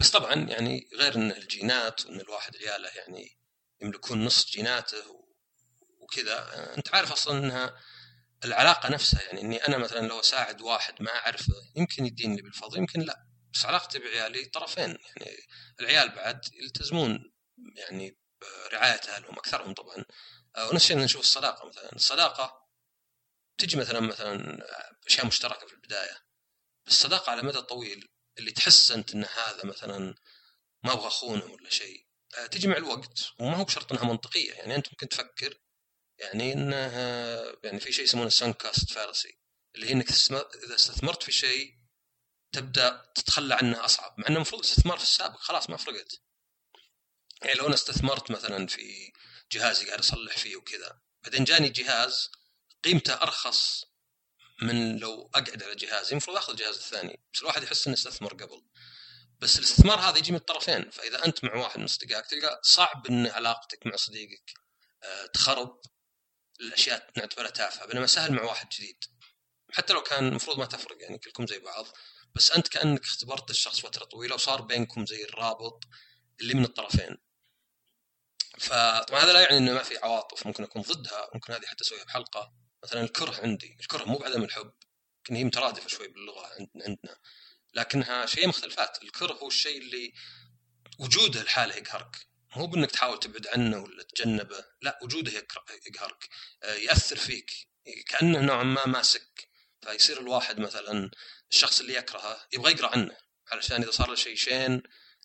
بس 0.00 0.10
طبعا 0.10 0.34
يعني 0.34 0.88
غير 0.98 1.14
إن 1.14 1.30
الجينات 1.30 2.06
وان 2.06 2.20
الواحد 2.20 2.56
عياله 2.56 2.88
يعني 2.88 3.38
يملكون 3.82 4.24
نص 4.24 4.50
جيناته 4.50 5.26
وكذا 6.00 6.74
أنت 6.76 6.94
عارف 6.94 7.12
أصلا 7.12 7.38
إنها 7.38 7.76
العلاقة 8.44 8.88
نفسها 8.88 9.22
يعني 9.22 9.40
إني 9.40 9.56
أنا 9.56 9.78
مثلا 9.78 10.06
لو 10.06 10.20
أساعد 10.20 10.60
واحد 10.60 11.02
ما 11.02 11.10
أعرفه 11.10 11.54
يمكن 11.76 12.06
يديني 12.06 12.42
بالفضل 12.42 12.78
يمكن 12.78 13.00
لا. 13.00 13.26
بس 13.54 13.66
علاقتي 13.66 13.98
بعيالي 13.98 14.44
طرفين 14.44 14.88
يعني 14.88 15.36
العيال 15.80 16.08
بعد 16.08 16.40
يلتزمون 16.52 17.32
يعني 17.76 18.18
رعايه 18.72 19.00
اهلهم 19.08 19.38
أكثرهم 19.38 19.74
طبعا. 19.74 20.04
ونفس 20.58 20.84
الشيء 20.84 20.98
نشوف 20.98 21.20
الصداقة 21.20 21.68
مثلا. 21.68 21.92
الصداقة 21.92 22.65
تجي 23.58 23.76
مثلا 23.76 24.00
مثلا 24.00 24.58
أشياء 25.06 25.26
مشتركة 25.26 25.66
في 25.66 25.72
البداية. 25.72 26.26
الصداقه 26.86 27.30
على 27.30 27.42
مدى 27.42 27.62
طويل 27.62 28.08
اللي 28.38 28.50
تحس 28.50 28.90
انت 28.90 29.14
إن 29.14 29.24
هذا 29.24 29.64
مثلا 29.64 30.14
ما 30.84 30.92
أبغى 30.92 31.06
أخونه 31.06 31.44
ولا 31.44 31.70
شيء 31.70 32.06
آه، 32.38 32.46
تجي 32.46 32.68
مع 32.68 32.76
الوقت. 32.76 33.32
وما 33.38 33.56
هو 33.56 33.64
بشرط 33.64 33.92
إنها 33.92 34.04
منطقية. 34.04 34.52
يعني 34.52 34.74
أنت 34.74 34.88
ممكن 34.88 35.08
تفكر 35.08 35.58
يعني 36.18 36.52
انه 36.52 36.76
يعني 37.64 37.80
في 37.80 37.92
شيء 37.92 38.04
يسمونه 38.04 38.26
السنكاست 38.26 38.90
فارسي 38.90 39.38
اللي 39.74 39.86
هي 39.86 39.92
إنك 39.92 40.10
إذا 40.64 40.74
استثمرت 40.74 41.22
في 41.22 41.32
شيء 41.32 41.74
تبدأ 42.52 43.12
تتخلى 43.14 43.54
عنه 43.54 43.84
أصعب. 43.84 44.14
مع 44.18 44.28
إنه 44.28 44.36
المفروض 44.36 44.64
الاستثمار 44.64 44.98
في 44.98 45.04
السابق 45.04 45.38
خلاص 45.38 45.70
ما 45.70 45.76
فرقت. 45.76 46.20
يعني 47.42 47.58
لو 47.58 47.66
أنا 47.66 47.74
استثمرت 47.74 48.30
مثلا 48.30 48.66
في 48.66 49.12
جهازي 49.52 49.86
قاعد 49.86 49.98
أصلح 49.98 50.38
فيه 50.38 50.56
وكذا 50.56 51.00
بعدين 51.24 51.44
جاني 51.44 51.68
جهاز 51.68 52.30
قيمته 52.84 53.14
أرخص 53.14 53.84
من 54.62 54.98
لو 54.98 55.30
أقعد 55.34 55.62
على 55.62 55.74
جهازي. 55.74 56.10
المفروض 56.10 56.36
آخذ 56.36 56.52
الجهاز 56.52 56.76
الثاني 56.76 57.20
بس 57.34 57.40
الواحد 57.40 57.62
يحس 57.62 57.86
إنه 57.86 57.96
استثمر 57.96 58.34
قبل. 58.34 58.62
بس 59.40 59.58
الاستثمار 59.58 60.00
هذا 60.00 60.18
يجي 60.18 60.32
من 60.32 60.38
الطرفين 60.38 60.90
فإذا 60.90 61.24
أنت 61.24 61.44
مع 61.44 61.54
واحد 61.54 61.78
من 61.78 61.84
أصدقائك 61.84 62.26
تلقى 62.26 62.60
صعب 62.62 63.06
إن 63.06 63.26
علاقتك 63.26 63.86
مع 63.86 63.96
صديقك 63.96 64.50
آه، 65.02 65.26
تخرب 65.26 65.80
الأشياء 66.60 67.10
نعتبرها 67.16 67.50
تافهة 67.50 67.86
بينما 67.86 68.06
سهل 68.06 68.32
مع 68.32 68.42
واحد 68.42 68.68
جديد. 68.68 69.04
حتى 69.72 69.92
لو 69.92 70.02
كان 70.02 70.28
المفروض 70.28 70.58
ما 70.58 70.64
تفرق 70.66 70.96
يعني 71.00 71.18
كلكم 71.18 71.46
زي 71.46 71.58
بعض 71.58 71.86
بس 72.34 72.50
أنت 72.50 72.68
كأنك 72.68 73.04
اختبرت 73.04 73.50
الشخص 73.50 73.80
فترة 73.80 74.04
طويلة 74.04 74.34
وصار 74.34 74.62
بينكم 74.62 75.06
زي 75.06 75.24
الرابط 75.24 75.84
اللي 76.40 76.54
من 76.54 76.64
الطرفين. 76.64 77.16
فطبعا 78.58 79.20
هذا 79.20 79.32
لا 79.32 79.40
يعني 79.40 79.58
إنه 79.58 79.72
ما 79.72 79.82
في 79.82 79.98
عواطف 79.98 80.46
ممكن 80.46 80.64
أكون 80.64 80.82
ضدها 80.82 81.30
ممكن 81.34 81.52
هذه 81.52 81.66
حتى 81.66 81.84
أسويها 81.84 82.04
بحلقة. 82.04 82.52
مثلا 82.86 83.02
الكره 83.02 83.40
عندي 83.42 83.76
الكره 83.80 84.04
مو 84.04 84.18
بعدم 84.18 84.44
الحب 84.44 84.72
يمكن 85.18 85.36
هي 85.36 85.44
مترادفة 85.44 85.88
شوي 85.88 86.08
باللغة 86.08 86.46
عندنا 86.86 87.16
لكنها 87.74 88.26
شيء 88.26 88.48
مختلفات. 88.48 89.02
الكره 89.02 89.32
هو 89.32 89.48
الشيء 89.48 89.78
اللي 89.78 90.12
وجوده 90.98 91.40
الحالة 91.40 91.76
يقهرك. 91.76 92.26
مو 92.56 92.66
بأنك 92.66 92.90
تحاول 92.90 93.18
تبعد 93.18 93.46
عنه 93.46 93.78
ولا 93.78 94.02
تجنبه 94.02 94.64
لا 94.82 94.98
وجوده 95.02 95.32
يقهرك 95.86 96.28
آه، 96.62 96.74
يأثر 96.74 97.16
فيك. 97.16 97.50
كأنه 98.08 98.40
نوعا 98.40 98.62
ما 98.62 98.86
ماسك. 98.86 99.48
فيصير 99.82 100.20
الواحد 100.20 100.58
مثلا 100.60 101.10
الشخص 101.50 101.80
اللي 101.80 101.94
يكرهه 101.94 102.46
يبغى 102.52 102.72
يقرأ 102.72 102.88
عنه 102.88 103.16
علشان 103.52 103.82
إذا 103.82 103.90
صار 103.90 104.08
له 104.08 104.14
شيء 104.14 104.36
شين 104.36 104.82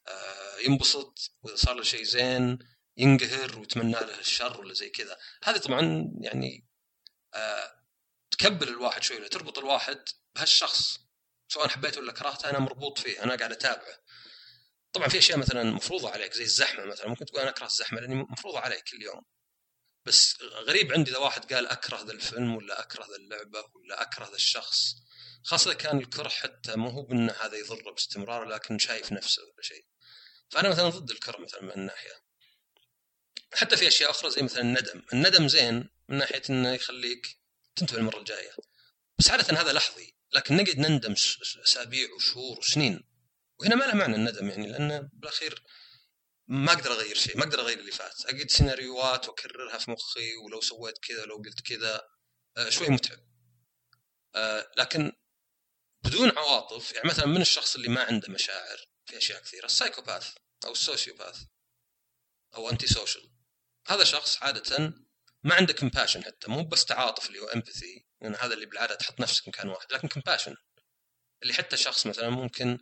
آه، 0.08 0.58
ينبسط 0.65 1.32
وإذا 1.44 1.56
صار 1.56 1.75
له 1.75 1.84
شيء 1.84 2.03
زين 2.03 2.60
ينقهر 2.98 3.60
ويتمنى 3.60 3.91
له 3.91 4.20
الشر 4.20 4.62
ولا 4.62 4.74
زي 4.74 4.89
كذا. 4.89 5.18
هذه 5.44 5.58
طبعا 5.58 6.12
يعني 6.22 6.71
تكبل 8.31 8.67
الواحد 8.67 9.03
شوي 9.03 9.29
تربط 9.29 9.57
الواحد 9.57 10.03
بهالشخص 10.35 10.97
سواء 11.47 11.67
حبيته 11.67 12.01
ولا 12.01 12.11
كرهته 12.11 12.50
أنا 12.50 12.59
مربوط 12.59 13.00
فيه 13.00 13.23
أنا 13.23 13.35
قاعد 13.35 13.51
أتابعه. 13.51 13.97
طبعا 14.93 15.07
في 15.07 15.17
أشياء 15.17 15.38
مثلا 15.38 15.63
مفروضة 15.63 16.09
عليك 16.09 16.33
زي 16.33 16.43
الزحمة 16.43 16.85
مثلا 16.85 17.07
ممكن 17.07 17.25
تقول 17.25 17.41
أنا 17.41 17.50
أكره 17.50 17.65
الزحمة 17.65 18.00
لأني 18.00 18.15
مفروضة 18.15 18.59
علي 18.59 18.81
كل 18.81 19.01
يوم. 19.01 19.21
بس 20.05 20.41
غريب 20.41 20.93
عندي 20.93 21.11
إذا 21.11 21.19
واحد 21.19 21.53
قال 21.53 21.67
أكره 21.67 22.01
ذا 22.01 22.11
الفيلم 22.11 22.55
ولا 22.55 22.79
أكره 22.79 23.05
ذا 23.05 23.15
اللعبة 23.15 23.63
ولا 23.75 24.01
أكره 24.01 24.25
ذا 24.25 24.35
الشخص. 24.35 24.95
خاصة 25.43 25.73
كان 25.73 25.97
الكره 25.97 26.29
حتى 26.29 26.75
مو 26.75 26.89
هو 26.89 27.01
بان 27.01 27.29
هذا 27.29 27.57
يضره 27.57 27.91
باستمرار 27.91 28.43
لكن 28.43 28.77
شايف 28.77 29.11
نفسه 29.11 29.43
ولا 29.43 29.61
شيء. 29.61 29.85
فأنا 30.50 30.69
مثلا 30.69 30.89
ضد 30.89 31.11
الكره 31.11 31.41
مثلا 31.41 31.61
من 31.61 31.71
الناحيه 31.71 32.30
حتى 33.53 33.77
في 33.77 33.88
أشياء 33.88 34.10
أخرى 34.10 34.29
زي 34.31 34.41
مثلا 34.41 34.62
الندم. 34.62 35.01
الندم 35.13 35.48
زين 35.48 35.89
من 36.10 36.17
ناحية 36.17 36.41
إنه 36.50 36.74
يخليك 36.74 37.38
تنتبه 37.75 37.98
المره 37.98 38.20
الجاية. 38.20 38.51
بس 39.20 39.31
عادة 39.31 39.62
هذا 39.62 39.74
لحظي. 39.74 40.15
لكن 40.34 40.55
نقعد 40.55 40.79
نندم 40.79 41.15
أسابيع 41.63 42.13
وشهور 42.13 42.60
وسنين. 42.60 43.03
وهنا 43.60 43.75
ما 43.75 43.86
له 43.86 43.93
معنى 43.93 44.15
الندم 44.15 44.50
يعني 44.50 44.67
لأن 44.67 45.10
بالأخير 45.13 45.63
ما 46.48 46.72
أقدر 46.72 46.91
أغير 46.91 47.15
شيء 47.15 47.38
ما 47.38 47.43
أقدر 47.43 47.60
أغير 47.62 47.79
اللي 47.79 47.91
فات. 47.91 48.25
أقعد 48.25 48.51
سيناريوهات 48.51 49.29
وأكررها 49.29 49.77
في 49.77 49.91
مخي 49.91 50.36
ولو 50.36 50.62
سويت 50.62 50.98
كذا 50.98 51.25
لو 51.25 51.36
قلت 51.36 51.62
كذا 51.62 52.08
آه، 52.58 52.70
شوي 52.70 52.89
متعب. 52.89 53.20
آه، 54.36 54.72
لكن 54.77 55.12
بدون 56.03 56.38
عواطف 56.38 56.91
يعني 56.91 57.10
مثلا 57.10 57.25
من 57.25 57.41
الشخص 57.41 57.75
اللي 57.75 57.88
ما 57.88 58.03
عنده 58.03 58.34
مشاعر 58.34 58.77
في 59.05 59.17
أشياء 59.17 59.41
كثيرة؟ 59.41 59.65
ال 59.65 59.72
psychopath 59.72 60.34
أو 60.65 60.72
ال 60.72 60.78
sociopath 60.78 61.38
أو 62.55 62.70
antisocial 62.70 63.30
هذا 63.88 64.03
شخص 64.03 64.43
عادة 64.43 64.93
ما 65.43 65.55
عنده 65.55 65.73
compassion 65.74 66.24
حتى 66.23 66.51
مو 66.51 66.63
بس 66.63 66.85
تعاطف 66.85 67.27
اللي 67.27 67.39
هو 67.39 67.47
empathy 67.48 68.05
لأن 68.21 68.35
هذا 68.35 68.53
اللي 68.53 68.65
بالعادة 68.65 68.95
تحط 68.95 69.19
نفسك 69.19 69.47
مكان 69.47 69.69
واحد 69.69 69.93
لكن 69.93 70.07
compassion 70.08 70.55
اللي 71.43 71.53
حتى 71.53 71.77
شخص 71.77 72.07
مثلا 72.07 72.29
ممكن 72.29 72.79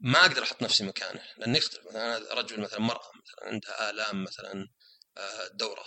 ما 0.00 0.20
أقدر 0.20 0.42
أحط 0.42 0.62
نفسي 0.62 0.84
مكانه 0.84 1.22
لأنه 1.36 1.58
يختلف. 1.58 1.86
مثلا 1.86 2.16
أنا 2.16 2.34
رجل 2.34 2.60
مثلا 2.60 2.80
مرأة 2.80 3.10
مثلا 3.14 3.48
عندها 3.48 3.90
آلام 3.90 4.24
مثلا 4.24 4.68
آه، 5.16 5.48
دورة. 5.48 5.84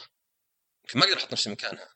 يمكن 0.84 1.00
ما 1.00 1.06
أقدر 1.06 1.18
أحط 1.18 1.32
نفسي 1.32 1.50
مكانها. 1.50 1.96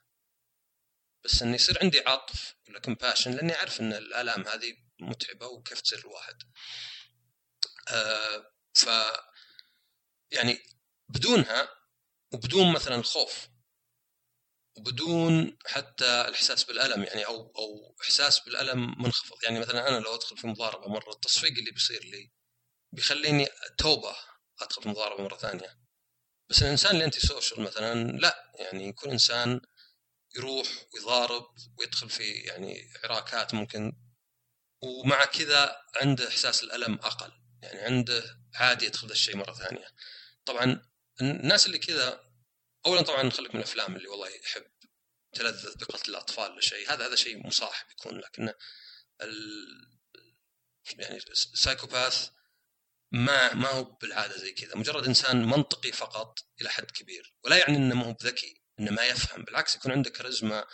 بس 1.23 1.41
إنه 1.41 1.55
يصير 1.55 1.79
عندي 1.81 1.99
عطف 1.99 2.55
ولا 2.69 2.79
compassion 2.79 3.31
لأني 3.31 3.55
أعرف 3.55 3.81
إن 3.81 3.93
الآلام 3.93 4.47
هذه 4.47 4.77
متعبة 4.99 5.47
وكيف 5.47 5.81
تصير 5.81 5.99
الواحد. 5.99 6.43
آه 7.87 8.51
ف 8.73 8.87
يعني 10.31 10.59
بدونها 11.09 11.78
وبدون 12.33 12.73
مثلا 12.73 12.95
الخوف 12.95 13.47
وبدون 14.77 15.57
حتى 15.65 16.21
الإحساس 16.21 16.63
بالألم 16.63 17.03
يعني 17.03 17.25
أو 17.25 17.53
أو 17.57 17.95
إحساس 18.01 18.39
بالألم 18.39 19.01
منخفض. 19.03 19.43
يعني 19.43 19.59
مثلا 19.59 19.87
أنا 19.89 19.99
لو 19.99 20.15
أدخل 20.15 20.37
في 20.37 20.47
مضاربة 20.47 20.87
مرة 20.87 21.11
التصفيق 21.11 21.51
اللي 21.57 21.71
بيصير 21.71 22.03
لي 22.03 22.31
بيخليني 22.91 23.47
توبة 23.77 24.15
أدخل 24.61 24.83
في 24.83 24.89
مضاربة 24.89 25.23
مرة 25.23 25.37
ثانية. 25.37 25.79
بس 26.49 26.63
الإنسان 26.63 26.91
اللي 26.91 27.05
انتي 27.05 27.19
سوشيال 27.19 27.61
مثلا 27.61 28.11
لا 28.11 28.53
يعني 28.59 28.87
يكون 28.87 29.11
إنسان 29.11 29.61
يروح 30.35 30.67
ويضارب 30.93 31.45
ويدخل 31.79 32.09
في 32.09 32.31
يعني 32.31 32.91
عراكات 33.03 33.53
ممكن 33.53 33.93
ومع 34.81 35.25
كذا 35.25 35.81
عنده 36.01 36.27
إحساس 36.27 36.63
الألم 36.63 36.93
أقل. 36.93 37.31
يعني 37.63 37.79
عنده 37.79 38.41
عادي 38.55 38.85
يدخل 38.85 39.07
ذا 39.07 39.13
الشيء 39.13 39.37
مرة 39.37 39.53
ثانية. 39.53 39.87
طبعا 40.45 40.89
الناس 41.21 41.65
اللي 41.65 41.79
كذا 41.79 42.29
اولا 42.85 43.01
طبعا 43.01 43.29
خليك 43.29 43.55
من 43.55 43.61
الأفلام 43.61 43.95
اللي 43.95 44.07
والله 44.07 44.27
يحب 44.27 44.71
تلذذ 45.33 45.77
بقتل 45.77 46.11
الأطفال 46.11 46.51
ولا 46.51 46.61
شيء. 46.61 46.93
هذا 46.93 47.07
هذا 47.07 47.15
شيء 47.15 47.47
مصاحب 47.47 47.91
يكون 47.91 48.19
لكن 48.19 48.53
ال... 49.21 49.67
يعني 50.97 51.17
السايكوباث 51.17 52.29
ما 53.11 53.53
ما 53.53 53.69
هو 53.69 53.83
بالعادة 53.83 54.37
زي 54.37 54.51
كذا. 54.51 54.75
مجرد 54.75 55.05
إنسان 55.05 55.45
منطقي 55.45 55.91
فقط 55.91 56.39
إلى 56.61 56.69
حد 56.69 56.91
كبير. 56.91 57.33
ولا 57.43 57.57
يعني 57.57 57.77
إنه 57.77 57.95
ما 57.95 58.05
هو 58.05 58.13
بذكي 58.13 58.61
إنه 58.79 58.91
ما 58.91 59.05
يفهم. 59.05 59.43
بالعكس 59.43 59.75
يكون 59.75 59.91
عنده 59.91 60.09
كاريزما 60.09 60.67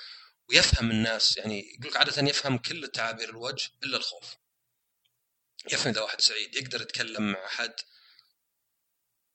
ويفهم 0.50 0.92
الناس. 0.92 1.38
يعني 1.38 1.60
يقول 1.60 1.92
لك 1.92 1.98
عادة 1.98 2.30
يفهم 2.30 2.58
كل 2.58 2.88
تعابير 2.88 3.30
الوجه 3.30 3.70
إلا 3.84 3.98
الخوف. 3.98 4.36
يفهم 5.72 5.94
إذا 5.94 6.02
واحد 6.02 6.22
سعيد 6.22 6.56
يقدر 6.56 6.82
يتكلم 6.82 7.32
مع 7.32 7.46
احد 7.46 7.74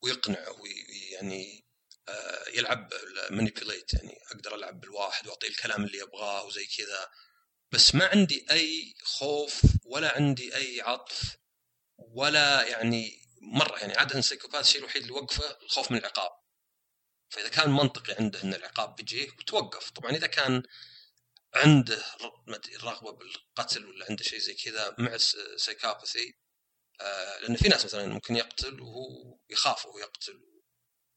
ويقنعه 0.03 0.61
ويعني 0.61 1.65
آه، 2.09 2.49
يلعب 2.55 2.91
مانيبيوليت 3.31 3.95
يعني 3.95 4.19
أقدر 4.31 4.55
ألعب 4.55 4.81
بالواحد 4.81 5.27
وأعطيه 5.27 5.49
الكلام 5.49 5.85
اللي 5.85 5.99
يبغاه 5.99 6.45
وزي 6.45 6.67
كذا. 6.67 7.11
بس 7.73 7.95
ما 7.95 8.07
عندي 8.07 8.47
أي 8.51 8.95
خوف 9.03 9.63
ولا 9.85 10.15
عندي 10.17 10.57
أي 10.57 10.81
عطف 10.81 11.37
ولا 11.99 12.69
يعني 12.69 13.21
مرة 13.43 13.79
يعني 13.79 13.95
عادة 13.95 14.19
السيكوباث 14.19 14.61
الشيء 14.67 14.81
الوحيد 14.81 15.03
اللي 15.03 15.15
يوقفه 15.15 15.59
الخوف 15.63 15.91
من 15.91 15.99
العقاب. 15.99 16.31
فإذا 17.31 17.49
كان 17.49 17.71
منطقي 17.71 18.15
عنده 18.21 18.43
إن 18.43 18.55
العقاب 18.55 18.97
بيجيه 18.97 19.29
وتوقف. 19.39 19.91
طبعا 19.91 20.11
إذا 20.11 20.27
كان 20.27 20.63
عنده 21.55 22.05
رغبه 22.83 23.13
بالقتل 23.13 23.87
ولا 23.87 24.07
عنده 24.11 24.25
شيء 24.25 24.39
زي 24.39 24.55
كذا 24.55 24.95
مع 24.99 25.15
السيكوباثي 25.15 26.40
لأن 27.43 27.57
في 27.57 27.69
ناس 27.69 27.85
مثلا 27.85 28.07
ممكن 28.07 28.37
يقتل 28.37 28.81
وهو 28.81 29.39
يخاف 29.51 29.87
وهو 29.87 29.99
يقتل 29.99 30.41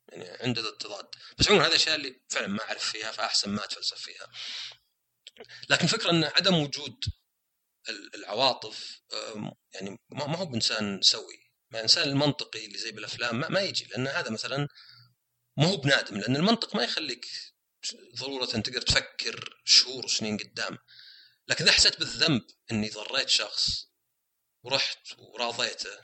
يعني 0.10 0.30
عنده 0.30 0.70
التضاد 0.70 1.06
بس 1.38 1.48
عموما 1.48 1.64
هذه 1.64 1.70
الاشياء 1.70 1.96
اللي 1.96 2.22
فعلا 2.30 2.48
ما 2.48 2.64
أعرف 2.64 2.92
فيها 2.92 3.12
فأحسن 3.12 3.50
ما 3.50 3.64
أتفلسف 3.64 3.98
فيها. 3.98 4.32
لكن 5.70 5.88
فكرة 5.88 6.10
أن 6.10 6.24
عدم 6.24 6.56
وجود 6.56 7.04
العواطف 8.16 9.02
يعني 9.74 10.00
ما 10.10 10.38
هو 10.38 10.46
بانسان 10.46 11.02
سوي. 11.02 11.44
ما 11.72 11.86
المنطقي 11.98 12.66
اللي 12.66 12.78
زي 12.78 12.92
بالأفلام 12.92 13.40
ما, 13.40 13.50
ما 13.50 13.62
يجي 13.62 13.86
لأن 13.86 14.08
هذا 14.08 14.30
مثلا 14.30 14.68
ما 15.58 15.66
هو 15.68 15.78
بنادم 15.78 16.18
لأن 16.18 16.36
المنطق 16.36 16.76
ما 16.76 16.84
يخليك 16.84 17.26
ضرورة 18.20 18.46
تقدر 18.46 18.82
تفكر 18.82 19.62
شهور 19.66 20.06
وسنين 20.06 20.38
قدام. 20.38 20.78
لكن 21.48 21.64
إذا 21.64 21.74
حسيت 21.74 22.00
بالذنب 22.00 22.42
إني 22.72 22.90
ضريت 22.90 23.30
شخص 23.30 23.93
ورحت 24.64 25.08
وراضيته 25.18 25.98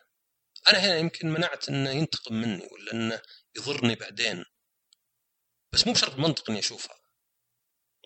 أنا 0.68 0.78
هنا 0.80 0.98
يمكن 0.98 1.28
منعت 1.28 1.70
إنه 1.70 1.90
ينتقم 1.90 2.36
مني 2.36 2.68
ولا 2.72 2.94
إنه 2.94 3.22
يضرني 3.56 3.96
بعدين. 3.96 4.46
بس 5.74 5.88
مو 5.88 5.94
بشرط 5.94 6.14
المنطق 6.14 6.50
إني 6.50 6.60
اشوفها 6.60 7.00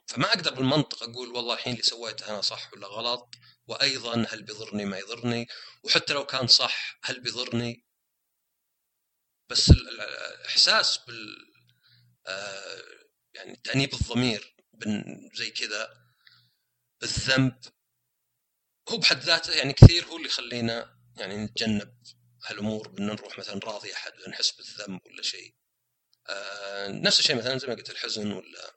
فما 0.07 0.27
أقدر 0.27 0.53
بالمنطق 0.53 1.03
أقول 1.03 1.29
والله 1.29 1.53
الحين 1.53 1.74
اللي 1.74 1.83
سويته 1.83 2.29
أنا 2.29 2.41
صح 2.41 2.74
ولا 2.74 2.88
غلط 2.88 3.36
وأيضا 3.67 4.25
هل 4.29 4.43
بيضرني 4.43 4.86
ما 4.86 4.98
يضرني 4.98 5.48
وحتى 5.83 6.13
لو 6.13 6.25
كان 6.25 6.48
صح 6.48 7.00
هل 7.03 7.19
بيضرني؟ 7.19 7.86
بس 9.50 9.69
الإحساس 9.69 10.98
بال 10.98 11.53
آه، 12.27 12.83
يعني 13.33 13.55
تأنيب 13.55 13.93
الضمير 13.93 14.55
زي 15.33 15.51
كذا 15.51 16.03
الذنب 17.03 17.62
هو 18.90 18.98
بحد 18.98 19.20
ذاته 19.20 19.54
يعني 19.54 19.74
كثير 19.74 20.06
هو 20.06 20.18
اللي 20.18 20.28
يخلينا 20.28 20.98
يعني 21.18 21.38
نتجنب 21.38 22.04
هالأمور 22.46 22.88
بان 22.88 23.06
نروح 23.06 23.40
مثلا 23.40 23.60
راضي 23.63 23.94
أحد 23.94 24.13
ولا 24.20 24.30
نحس 24.30 24.52
بالذنب 24.52 25.00
ولا 25.06 25.22
شيء. 25.22 25.56
آه 26.30 26.88
نفس 26.88 27.20
الشيء 27.20 27.36
مثلا 27.36 27.58
زي 27.58 27.68
ما 27.68 27.74
قلت 27.74 27.90
الحزن 27.90 28.32
ولا 28.32 28.75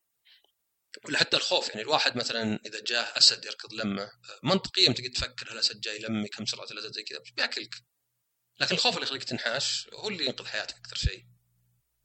ولا 1.05 1.19
حتى 1.19 1.37
الخوف. 1.37 1.69
يعني 1.69 1.83
الواحد 1.83 2.17
مثلا 2.17 2.61
إذا 2.67 2.81
جاه 2.81 3.03
أسد 3.19 3.45
يركض 3.45 3.73
لمة 3.73 4.11
منطقيا 4.43 4.93
تقعد 4.93 5.11
تفكر 5.11 5.53
الاسد 5.53 5.81
جاي 5.81 5.99
لمي 5.99 6.29
كم 6.29 6.47
سرعة 6.47 6.67
الأسد 6.71 6.93
زي 6.93 7.03
كذا 7.03 7.19
بياكلك. 7.37 7.75
لكن 8.61 8.75
الخوف 8.75 8.95
اللي 8.95 9.07
يخليك 9.07 9.25
تنحاش 9.25 9.89
هو 9.93 10.09
اللي 10.09 10.27
ينقذ 10.27 10.47
حياتك 10.47 10.77
أكثر 10.77 10.97
شيء. 10.97 11.25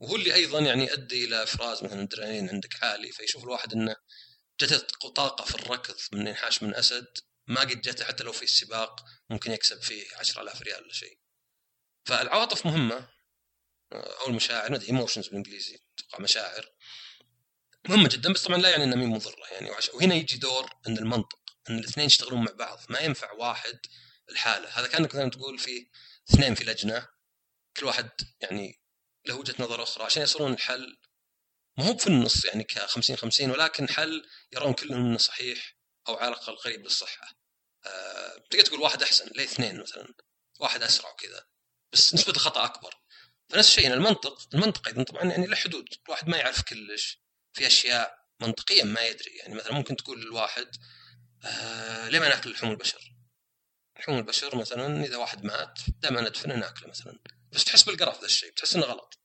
وهو 0.00 0.16
اللي 0.16 0.34
أيضا 0.34 0.60
يعني 0.60 0.84
يؤدي 0.84 1.24
إلى 1.24 1.42
إفراز 1.42 1.84
مثلا 1.84 2.00
الأدرينالين 2.00 2.48
عندك 2.48 2.82
عالي 2.82 3.12
فيشوف 3.12 3.44
الواحد 3.44 3.72
إنه 3.72 3.96
جته 4.60 5.08
طاقه 5.08 5.44
في 5.44 5.54
الركض 5.54 5.96
من 6.12 6.26
ينحاش 6.26 6.62
من 6.62 6.74
أسد 6.74 7.06
ما 7.46 7.60
قد 7.60 7.80
جته 7.80 8.04
حتى 8.04 8.24
لو 8.24 8.32
في 8.32 8.42
السباق 8.42 9.04
ممكن 9.30 9.52
يكسب 9.52 9.82
فيه 9.82 10.16
10000 10.16 10.62
ريال 10.62 10.82
ولا 10.82 10.92
شيء. 10.92 11.18
فالعواطف 12.04 12.66
مهمة. 12.66 13.08
أو 13.92 14.26
المشاعر 14.26 14.70
ما 14.70 14.76
أدري 14.76 14.88
emotions 14.88 15.28
بالإنجليزي 15.28 15.78
أتوقع 15.98 16.22
مشاعر. 16.22 16.72
مهمة 17.88 18.08
جدا 18.08 18.32
بس 18.32 18.42
طبعا 18.42 18.58
لا 18.58 18.70
يعني 18.70 18.84
إنها 18.84 18.96
مين 18.96 19.08
مضرة 19.08 19.46
يعني. 19.50 19.70
وهنا 19.94 20.14
يجي 20.14 20.36
دور 20.36 20.70
إن 20.88 20.98
المنطق 20.98 21.38
إن 21.70 21.78
الاثنين 21.78 22.06
يشتغلون 22.06 22.44
مع 22.44 22.52
بعض. 22.52 22.80
ما 22.88 23.00
ينفع 23.00 23.32
واحد 23.32 23.78
الحالة. 24.30 24.68
هذا 24.68 24.86
كأنك 24.86 25.14
مثلا 25.14 25.30
تقول 25.30 25.58
في 25.58 25.86
اثنين 26.30 26.54
في 26.54 26.64
لجنة 26.64 27.08
كل 27.76 27.86
واحد 27.86 28.10
يعني 28.40 28.82
له 29.26 29.34
وجهة 29.34 29.54
نظر 29.58 29.82
أخرى 29.82 30.04
عشان 30.04 30.22
يصلون 30.22 30.52
الحل. 30.52 30.98
ما 31.78 31.88
هو 31.88 31.96
في 31.96 32.06
النص 32.06 32.44
يعني 32.44 32.64
ك 32.64 32.78
50 32.78 33.16
50 33.16 33.50
ولكن 33.50 33.88
حل 33.88 34.28
يرون 34.52 34.72
كلهم 34.72 35.04
إنه 35.06 35.18
صحيح. 35.18 35.76
أو 36.08 36.14
على 36.14 36.28
الأقل 36.28 36.56
قريب 36.56 36.84
للصحه. 36.84 37.28
أه 37.86 38.36
تقدر 38.50 38.64
تقول 38.64 38.80
واحد 38.80 39.02
أحسن 39.02 39.30
ليه 39.34 39.44
اثنين 39.44 39.80
مثلا؟ 39.80 40.14
واحد 40.60 40.82
أسرع 40.82 41.10
وكذا. 41.10 41.46
بس 41.92 42.14
نسبه 42.14 42.32
الخطا 42.32 42.64
أكبر. 42.64 42.94
فنفس 43.48 43.68
الشيء 43.68 43.92
المنطق 43.92 44.48
المنطق 44.54 44.88
أيضا 44.88 45.02
طبعا 45.02 45.24
يعني 45.24 45.46
له 45.46 45.56
حدود. 45.56 45.88
الواحد 46.06 46.28
ما 46.28 46.36
يعرف 46.36 46.62
كلش. 46.62 47.22
في 47.52 47.66
أشياء 47.66 48.18
منطقيا 48.40 48.84
ما 48.84 49.00
يدري. 49.00 49.36
يعني 49.36 49.54
مثلا 49.54 49.72
ممكن 49.72 49.96
تقول 49.96 50.20
للواحد 50.20 50.76
آه 51.44 52.08
ليه 52.08 52.18
ما 52.18 52.28
ناكل 52.28 52.50
لحوم 52.50 52.70
البشر؟ 52.70 53.14
لحوم 53.98 54.18
البشر 54.18 54.56
مثلا 54.56 55.04
إذا 55.04 55.16
واحد 55.16 55.44
مات 55.44 55.78
دائما 55.88 56.20
ندفنه 56.20 56.54
ناكله 56.54 56.88
مثلا. 56.88 57.18
بس 57.52 57.64
تحس 57.64 57.82
بالقرف 57.82 58.20
ذا 58.20 58.26
الشيء 58.26 58.52
تحس 58.52 58.76
إنه 58.76 58.86
غلط. 58.86 59.18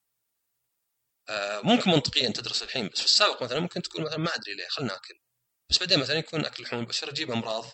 آه 1.30 1.62
ممكن 1.62 1.92
منطقيا 1.92 2.30
تدرس 2.30 2.64
الحين 2.64 2.88
بس 2.88 3.00
في 3.00 3.06
السابق 3.06 3.44
مثلا 3.44 3.60
ممكن 3.60 3.82
تقول 3.82 4.04
مثلا 4.04 4.18
ما 4.18 4.36
أدري 4.36 4.54
ليه 4.54 4.68
خلنا 4.68 4.94
ناكل. 4.94 5.20
بس 5.70 5.80
بعدين 5.80 6.00
مثلا 6.00 6.18
يكون 6.18 6.46
أكل 6.46 6.64
لحوم 6.64 6.80
البشر 6.80 7.12
تجيب 7.12 7.32
أمراض 7.32 7.66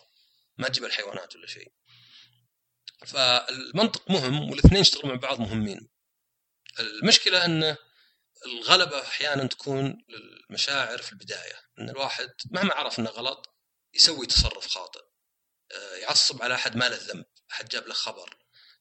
ما 0.58 0.68
تجيب 0.68 0.84
الحيوانات 0.84 1.36
ولا 1.36 1.46
شيء. 1.46 1.72
فالمنطق 3.06 4.10
مهم 4.10 4.50
والاثنين 4.50 4.80
يشتغلون 4.80 5.14
مع 5.14 5.20
بعض 5.20 5.40
مهمين. 5.40 5.88
المشكلة 6.80 7.44
أن 7.44 7.76
الغلبة 8.46 9.02
أحيانا 9.02 9.46
تكون 9.46 10.04
للمشاعر 10.08 11.02
في 11.02 11.12
البداية 11.12 11.60
أن 11.78 11.90
الواحد 11.90 12.30
مهما 12.50 12.74
عرف 12.74 12.98
إنه 12.98 13.10
غلط 13.10 13.56
يسوي 13.94 14.26
تصرف 14.26 14.66
خاطئ. 14.66 15.00
آه، 15.72 15.96
يعصب 15.96 16.42
على 16.42 16.54
أحد 16.54 16.76
ما 16.76 16.88
له 16.88 16.96
ذنب 16.96 17.24
أحد 17.52 17.68
جاب 17.68 17.86
له 17.86 17.94
خبر. 17.94 18.38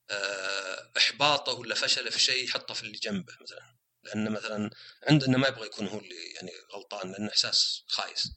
آه، 0.10 0.91
إحباطه 0.98 1.53
ولا 1.53 1.75
فشله 1.75 2.10
في 2.10 2.20
شيء 2.20 2.43
يحطه 2.46 2.74
في 2.74 2.84
اللي 2.84 2.98
جنبه 2.98 3.34
مثلا. 3.41 3.77
لأنه 4.03 4.29
مثلا 4.29 4.70
عنده 5.10 5.27
إنه 5.27 5.38
ما 5.38 5.48
يبغى 5.48 5.65
يكون 5.65 5.88
هو 5.88 6.00
اللي 6.00 6.32
يعني 6.36 6.51
غلطان 6.74 7.12
لأنه 7.12 7.29
إحساس 7.29 7.84
خايس. 7.88 8.32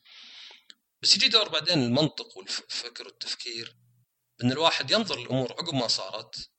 بس 1.07 1.17
يجي 1.17 1.29
دور 1.29 1.49
بعدين 1.49 1.83
المنطق 1.83 2.37
والفكر 2.37 3.07
والتفكير 3.07 3.77
إن 4.43 4.53
الواحد 4.53 4.91
ينظر 4.91 5.19
للأمور 5.19 5.53
عقب 5.53 5.75
ما 5.75 5.89
صارت 5.89 6.51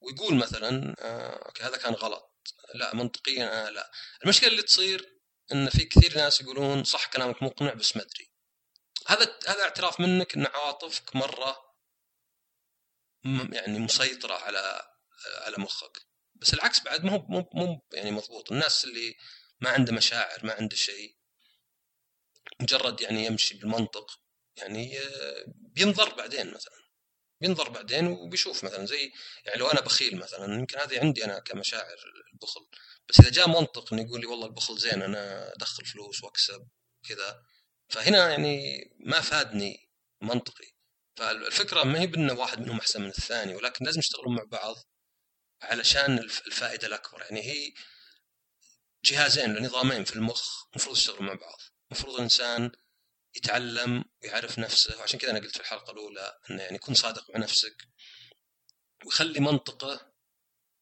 ويقول 0.00 0.34
مثلا 0.34 0.94
آه 0.98 1.46
أوكي 1.46 1.62
هذا 1.62 1.76
كان 1.76 1.94
غلط. 1.94 2.54
لا 2.74 2.94
منطقيا 2.94 3.66
آه 3.66 3.70
لا. 3.70 3.90
المشكلة 4.24 4.48
اللي 4.48 4.62
تصير 4.62 5.20
إن 5.52 5.70
في 5.70 5.84
كثير 5.84 6.16
ناس 6.16 6.40
يقولون 6.40 6.84
صح 6.84 7.06
كلامك 7.06 7.42
مقنع 7.42 7.74
بس 7.74 7.96
ما 7.96 8.02
أدري. 8.02 8.30
هذا 9.06 9.38
هذا 9.48 9.62
اعتراف 9.62 10.00
منك 10.00 10.34
إن 10.34 10.46
عواطفك 10.46 11.16
مرة 11.16 11.56
يعني 13.52 13.78
مسيطرة 13.78 14.34
على 14.34 14.82
على 15.46 15.56
مخك. 15.58 16.06
بس 16.34 16.54
العكس 16.54 16.80
بعد 16.80 17.04
مو 17.04 17.26
مو 17.54 17.86
يعني 17.92 18.10
مضبوط. 18.10 18.52
الناس 18.52 18.84
اللي 18.84 19.16
ما 19.60 19.70
عنده 19.70 19.92
مشاعر 19.92 20.46
ما 20.46 20.52
عنده 20.52 20.76
شيء 20.76 21.21
مجرد 22.62 23.00
يعني 23.00 23.26
يمشي 23.26 23.54
بالمنطق 23.54 24.20
يعني 24.56 24.98
آه، 24.98 25.44
بينظر 25.46 26.14
بعدين 26.14 26.54
مثلا 26.54 26.82
بينظر 27.40 27.68
بعدين 27.68 28.06
وبيشوف 28.06 28.64
مثلا 28.64 28.86
زي 28.86 29.12
يعني 29.44 29.58
لو 29.58 29.66
أنا 29.66 29.80
بخيل 29.80 30.16
مثلا 30.16 30.54
يمكن 30.54 30.78
هذه 30.78 31.00
عندي 31.00 31.24
أنا 31.24 31.38
كمشاعر 31.38 31.96
البخل 32.32 32.66
بس 33.08 33.20
إذا 33.20 33.30
جاء 33.30 33.48
منطق 33.48 33.92
إنه 33.92 34.02
يقول 34.02 34.20
لي 34.20 34.26
والله 34.26 34.46
البخل 34.46 34.78
زين 34.78 35.02
أنا 35.02 35.52
أدخل 35.54 35.84
فلوس 35.84 36.24
وأكسب 36.24 36.68
كذا 37.08 37.42
فهنا 37.88 38.30
يعني 38.30 38.84
ما 39.00 39.20
فادني 39.20 39.90
منطقي. 40.20 40.72
فالفكرة 41.16 41.82
ما 41.84 42.00
هي 42.00 42.06
بان 42.06 42.30
واحد 42.30 42.60
منهم 42.60 42.78
أحسن 42.78 43.02
من 43.02 43.08
الثاني 43.08 43.54
ولكن 43.54 43.84
لازم 43.84 43.98
يشتغلون 43.98 44.34
مع 44.36 44.44
بعض 44.44 44.76
علشان 45.62 46.18
الفائدة 46.18 46.86
الأكبر. 46.86 47.22
يعني 47.22 47.42
هي 47.42 47.74
جهازين 49.04 49.62
نظامين 49.62 50.04
في 50.04 50.16
المخ 50.16 50.66
المفروض 50.72 50.96
يشتغلوا 50.96 51.22
مع 51.22 51.34
بعض. 51.34 51.58
المفروض 51.92 52.14
الإنسان 52.14 52.72
يتعلم 53.36 54.04
ويعرف 54.22 54.58
نفسه 54.58 54.98
وعشان 54.98 55.18
كذا 55.18 55.30
أنا 55.30 55.38
قلت 55.38 55.54
في 55.54 55.60
الحلقة 55.60 55.90
الأولى 55.90 56.38
إنه 56.50 56.62
يعني 56.62 56.76
يكون 56.76 56.94
صادق 56.94 57.30
مع 57.30 57.40
نفسك 57.40 57.76
ويخلي 59.04 59.40
منطقه 59.40 60.12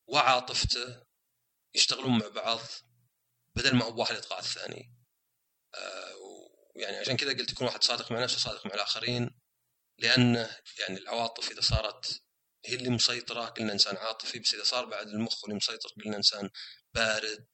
وعاطفته 0.07 1.03
يشتغلون 1.75 2.19
مع 2.19 2.29
بعض 2.29 2.61
بدل 3.55 3.77
ما 3.77 3.85
واحد 3.85 4.17
يطغى 4.17 4.35
على 4.35 4.45
الثاني. 4.45 4.95
آه 5.75 6.15
يعني 6.77 6.97
عشان 6.97 7.17
كذا 7.17 7.33
قلت 7.33 7.51
يكون 7.51 7.67
واحد 7.67 7.85
صادق 7.85 8.13
مع 8.13 8.23
نفسه 8.23 8.39
صادق 8.39 8.67
مع 8.67 8.75
الآخرين 8.75 9.41
لأنه 9.99 10.57
يعني 10.79 10.99
العواطف 10.99 11.51
إذا 11.51 11.61
صارت 11.61 12.23
هي 12.67 12.75
اللي 12.75 12.91
مسيطرة. 12.91 13.45
قلنا 13.45 13.73
إنسان 13.73 13.97
عاطفي 13.97 14.39
بس 14.39 14.55
إذا 14.55 14.65
صار 14.65 14.85
بعد 14.85 15.07
المخ 15.09 15.45
اللي 15.45 15.57
مسيطر 15.57 15.89
قلنا 16.05 16.17
إنسان 16.17 16.51
بارد 16.95 17.47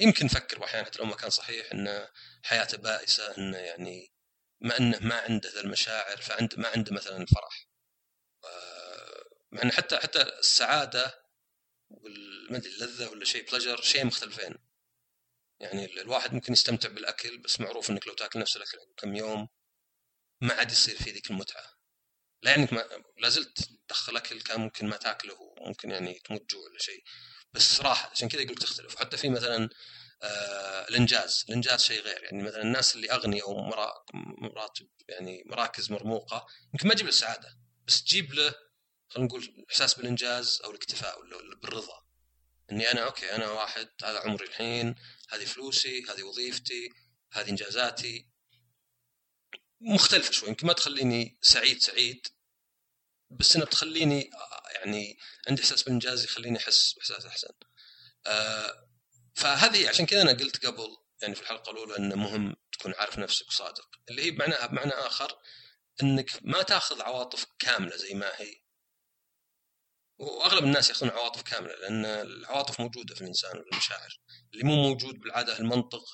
يمكن 0.00 0.26
نفكر 0.26 0.64
أحيانا 0.64 0.86
حتى 0.86 0.98
لو 0.98 1.04
ما 1.04 1.16
كان 1.16 1.30
صحيح 1.30 1.72
إن 1.72 2.08
حياته 2.42 2.78
بائسة 2.78 3.36
انه 3.38 3.58
يعني 3.58 4.12
مع 4.60 4.76
إنه 4.76 4.98
ما 4.98 5.14
عنده 5.20 5.60
المشاعر 5.60 6.16
فعنده 6.16 6.56
ما 6.56 6.68
عنده 6.68 6.92
مثلا 6.92 7.16
الفرح 7.16 7.68
آه 8.44 9.24
مع 9.52 9.62
انه 9.62 9.72
حتى 9.72 9.98
حتى 9.98 10.22
السعادة 10.22 11.20
ما 12.50 12.56
أدري 12.56 12.70
اللذة 12.70 13.08
ولا 13.08 13.24
شيء 13.24 13.50
بلجر 13.52 13.82
شيء 13.82 14.04
مختلفين. 14.06 14.54
يعني 15.60 16.00
الواحد 16.00 16.34
ممكن 16.34 16.52
يستمتع 16.52 16.88
بالأكل 16.88 17.38
بس 17.38 17.60
معروف 17.60 17.90
إنك 17.90 18.06
لو 18.06 18.14
تاكل 18.14 18.40
نفس 18.40 18.56
الأكل 18.56 18.78
كم 18.96 19.16
يوم 19.16 19.48
ما 20.40 20.54
عاد 20.54 20.72
يصير 20.72 20.96
في 20.96 21.10
ذيك 21.10 21.30
المتعة. 21.30 21.64
لا 22.42 22.50
يعني 22.50 22.68
ما 22.72 22.84
لا 23.18 23.28
زلت 23.28 23.68
تدخل 23.88 24.16
أكل 24.16 24.40
كان 24.42 24.60
ممكن 24.60 24.86
ما 24.86 24.96
تاكله 24.96 25.34
وممكن 25.40 25.90
يعني 25.90 26.14
تموت 26.14 26.50
جوع 26.50 26.62
ولا 26.64 26.78
شيء. 26.78 27.04
بس 27.52 27.80
راحه 27.80 28.10
عشان 28.10 28.28
كذا 28.28 28.40
يقول 28.40 28.56
تختلف 28.56 28.96
حتى 28.96 29.16
في 29.16 29.28
مثلا 29.28 29.68
آه 30.22 30.88
الإنجاز. 30.88 31.44
الإنجاز 31.48 31.82
شيء 31.84 32.02
غير. 32.02 32.22
يعني 32.22 32.42
مثلا 32.42 32.62
الناس 32.62 32.96
اللي 32.96 33.12
اغنياء 33.12 33.50
ومراتب 33.50 34.88
يعني 35.08 35.42
مراكز 35.46 35.90
مرموقة 35.90 36.46
يمكن 36.74 36.88
ما 36.88 36.94
تجيب 36.94 37.06
له 37.06 37.12
السعاده 37.12 37.58
بس 37.86 38.04
تجيب 38.04 38.34
له 38.34 38.54
خلينا 39.08 39.28
نقول 39.28 39.66
إحساس 39.70 39.94
بالإنجاز 39.94 40.60
أو 40.64 40.70
الاكتفاء 40.70 41.20
ولا 41.20 41.56
بالرضا. 41.62 42.04
إني 42.72 42.90
أنا 42.90 43.04
أوكي 43.04 43.34
أنا 43.34 43.50
واحد 43.50 43.88
هذا 44.04 44.18
عمري 44.18 44.46
الحين 44.46 44.94
هذه 45.30 45.44
فلوسي 45.44 46.04
هذه 46.10 46.22
وظيفتي 46.22 46.88
هذه 47.32 47.50
إنجازاتي. 47.50 48.28
مختلفة 49.80 50.32
شوي. 50.32 50.48
يمكن 50.48 50.66
ما 50.66 50.72
تخليني 50.72 51.38
سعيد 51.42 51.82
سعيد 51.82 52.26
بس 53.30 53.56
إنها 53.56 53.66
بتخليني 53.66 54.30
يعني 54.74 55.18
عندي 55.48 55.62
إحساس 55.62 55.82
بالإنجاز 55.82 56.24
يخليني 56.24 56.58
أحس 56.58 56.92
بإحساس 56.92 57.26
أحسن. 57.26 57.48
آه 58.26 58.88
فهذه 59.34 59.88
عشان 59.88 60.06
كذا 60.06 60.22
أنا 60.22 60.32
قلت 60.32 60.66
قبل 60.66 60.96
يعني 61.22 61.34
في 61.34 61.42
الحلقة 61.42 61.72
الأولى 61.72 61.96
إنه 61.96 62.16
مهم 62.16 62.56
تكون 62.72 62.94
عارف 62.94 63.18
نفسك 63.18 63.48
وصادق 63.48 63.88
اللي 64.10 64.22
هي 64.22 64.30
بمعنى 64.30 64.68
بمعنى 64.68 64.92
آخر 64.92 65.38
إنك 66.02 66.30
ما 66.42 66.62
تأخذ 66.62 67.02
عواطف 67.02 67.46
كاملة 67.58 67.96
زي 67.96 68.14
ما 68.14 68.30
هي. 68.36 68.60
وأغلب 70.18 70.64
الناس 70.64 70.88
يأخذون 70.88 71.10
عواطف 71.10 71.42
كاملة 71.42 71.74
لأن 71.74 72.04
العواطف 72.04 72.80
موجودة 72.80 73.14
في 73.14 73.20
الإنسان 73.20 73.58
والمشاعر 73.58 74.20
اللي 74.52 74.64
مو 74.64 74.74
موجود 74.76 75.14
بالعادة 75.14 75.58
المنطق 75.58 76.04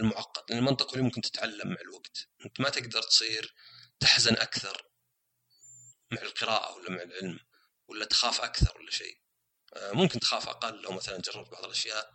المعقد 0.00 0.42
لأن 0.50 0.58
المنطق 0.58 0.92
اللي 0.92 1.04
ممكن 1.04 1.20
تتعلم 1.20 1.68
مع 1.68 1.80
الوقت. 1.80 2.28
أنت 2.44 2.60
ما 2.60 2.68
تقدر 2.68 3.02
تصير 3.02 3.54
تحزن 4.00 4.36
أكثر 4.36 4.86
مع 6.10 6.22
القراءة 6.22 6.74
ولا 6.76 6.90
مع 6.90 7.02
العلم. 7.02 7.38
ولا 7.88 8.04
تخاف 8.04 8.40
أكثر 8.40 8.78
ولا 8.78 8.90
شيء. 8.90 9.18
آه، 9.76 9.92
ممكن 9.92 10.20
تخاف 10.20 10.48
أقل 10.48 10.82
لو 10.82 10.92
مثلا 10.92 11.20
جربت 11.20 11.50
بعض 11.50 11.64
الأشياء. 11.64 12.14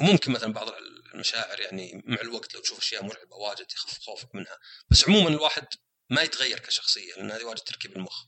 وممكن 0.00 0.32
مثلا 0.32 0.52
بعض 0.52 0.68
المشاعر 1.14 1.60
يعني 1.60 2.02
مع 2.06 2.20
الوقت 2.20 2.54
لو 2.54 2.60
تشوف 2.60 2.78
أشياء 2.78 3.04
مرعبة 3.04 3.36
واجد 3.36 3.66
يخف 3.72 3.98
خوفك 3.98 4.34
منها. 4.34 4.58
بس 4.90 5.08
عموما 5.08 5.28
الواحد 5.28 5.66
ما 6.10 6.22
يتغير 6.22 6.58
كشخصية 6.58 7.14
لأن 7.14 7.30
هذه 7.30 7.44
واجد 7.44 7.60
تركيب 7.60 7.96
المخ. 7.96 8.24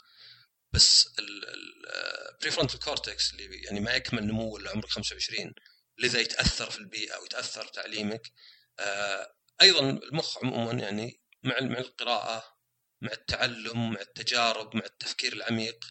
بس 0.73 1.09
ال 1.19 1.33
prefrontal 1.33 2.79
cortex 2.79 3.33
اللي 3.33 3.63
يعني 3.63 3.81
ما 3.81 3.95
يكمل 3.95 4.27
نمو 4.27 4.57
إلا 4.57 4.71
عمرك 4.71 4.89
25 4.89 5.55
لذا 5.99 6.21
يتأثر 6.21 6.71
في 6.71 6.79
البيئة 6.79 7.19
ويتاثر 7.19 7.67
تعليمك. 7.67 8.33
آه، 8.79 9.37
أيضا 9.61 9.81
المخ 9.91 10.39
عموما 10.39 10.73
يعني 10.73 11.21
مع 11.43 11.61
مع 11.61 11.79
القراءة 11.79 12.56
مع 13.01 13.13
التعلم 13.13 13.93
مع 13.93 14.01
التجارب 14.01 14.77
مع 14.77 14.85
التفكير 14.85 15.33
العميق 15.33 15.85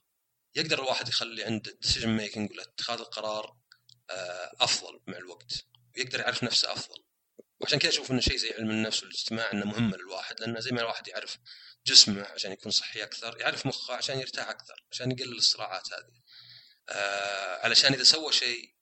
يقدر 0.55 0.83
الواحد 0.83 1.07
يخلي 1.07 1.43
عنده 1.43 1.77
decision 1.81 2.09
making 2.09 2.51
ولا 2.51 2.63
اتخاذ 2.63 2.99
القرار 2.99 3.57
آه، 4.09 4.51
أفضل 4.59 5.01
مع 5.07 5.17
الوقت 5.17 5.65
ويقدر 5.97 6.19
يعرف 6.19 6.43
نفسه 6.43 6.71
أفضل. 6.71 7.03
وعشان 7.59 7.79
كذا 7.79 7.91
أشوف 7.91 8.11
إنه 8.11 8.21
شيء 8.21 8.37
زي 8.37 8.51
علم 8.53 8.69
النفس 8.69 9.03
والاجتماع 9.03 9.51
إنه 9.51 9.65
مهم 9.65 9.95
للواحد 9.95 10.39
لأنه 10.39 10.59
زي 10.59 10.71
ما 10.71 10.81
الواحد 10.81 11.07
يعرف 11.07 11.37
جسمه 11.85 12.23
عشان 12.23 12.51
يكون 12.51 12.71
صحي 12.71 13.03
أكثر 13.03 13.41
يعرف 13.41 13.65
مخه 13.65 13.93
عشان 13.95 14.19
يرتاح 14.19 14.49
أكثر 14.49 14.85
عشان 14.91 15.11
يقلل 15.11 15.37
الصراعات 15.37 15.93
هذه. 15.93 16.21
آه 16.89 17.65
علشان 17.65 17.93
إذا 17.93 18.03
سوى 18.03 18.33
شيء 18.33 18.75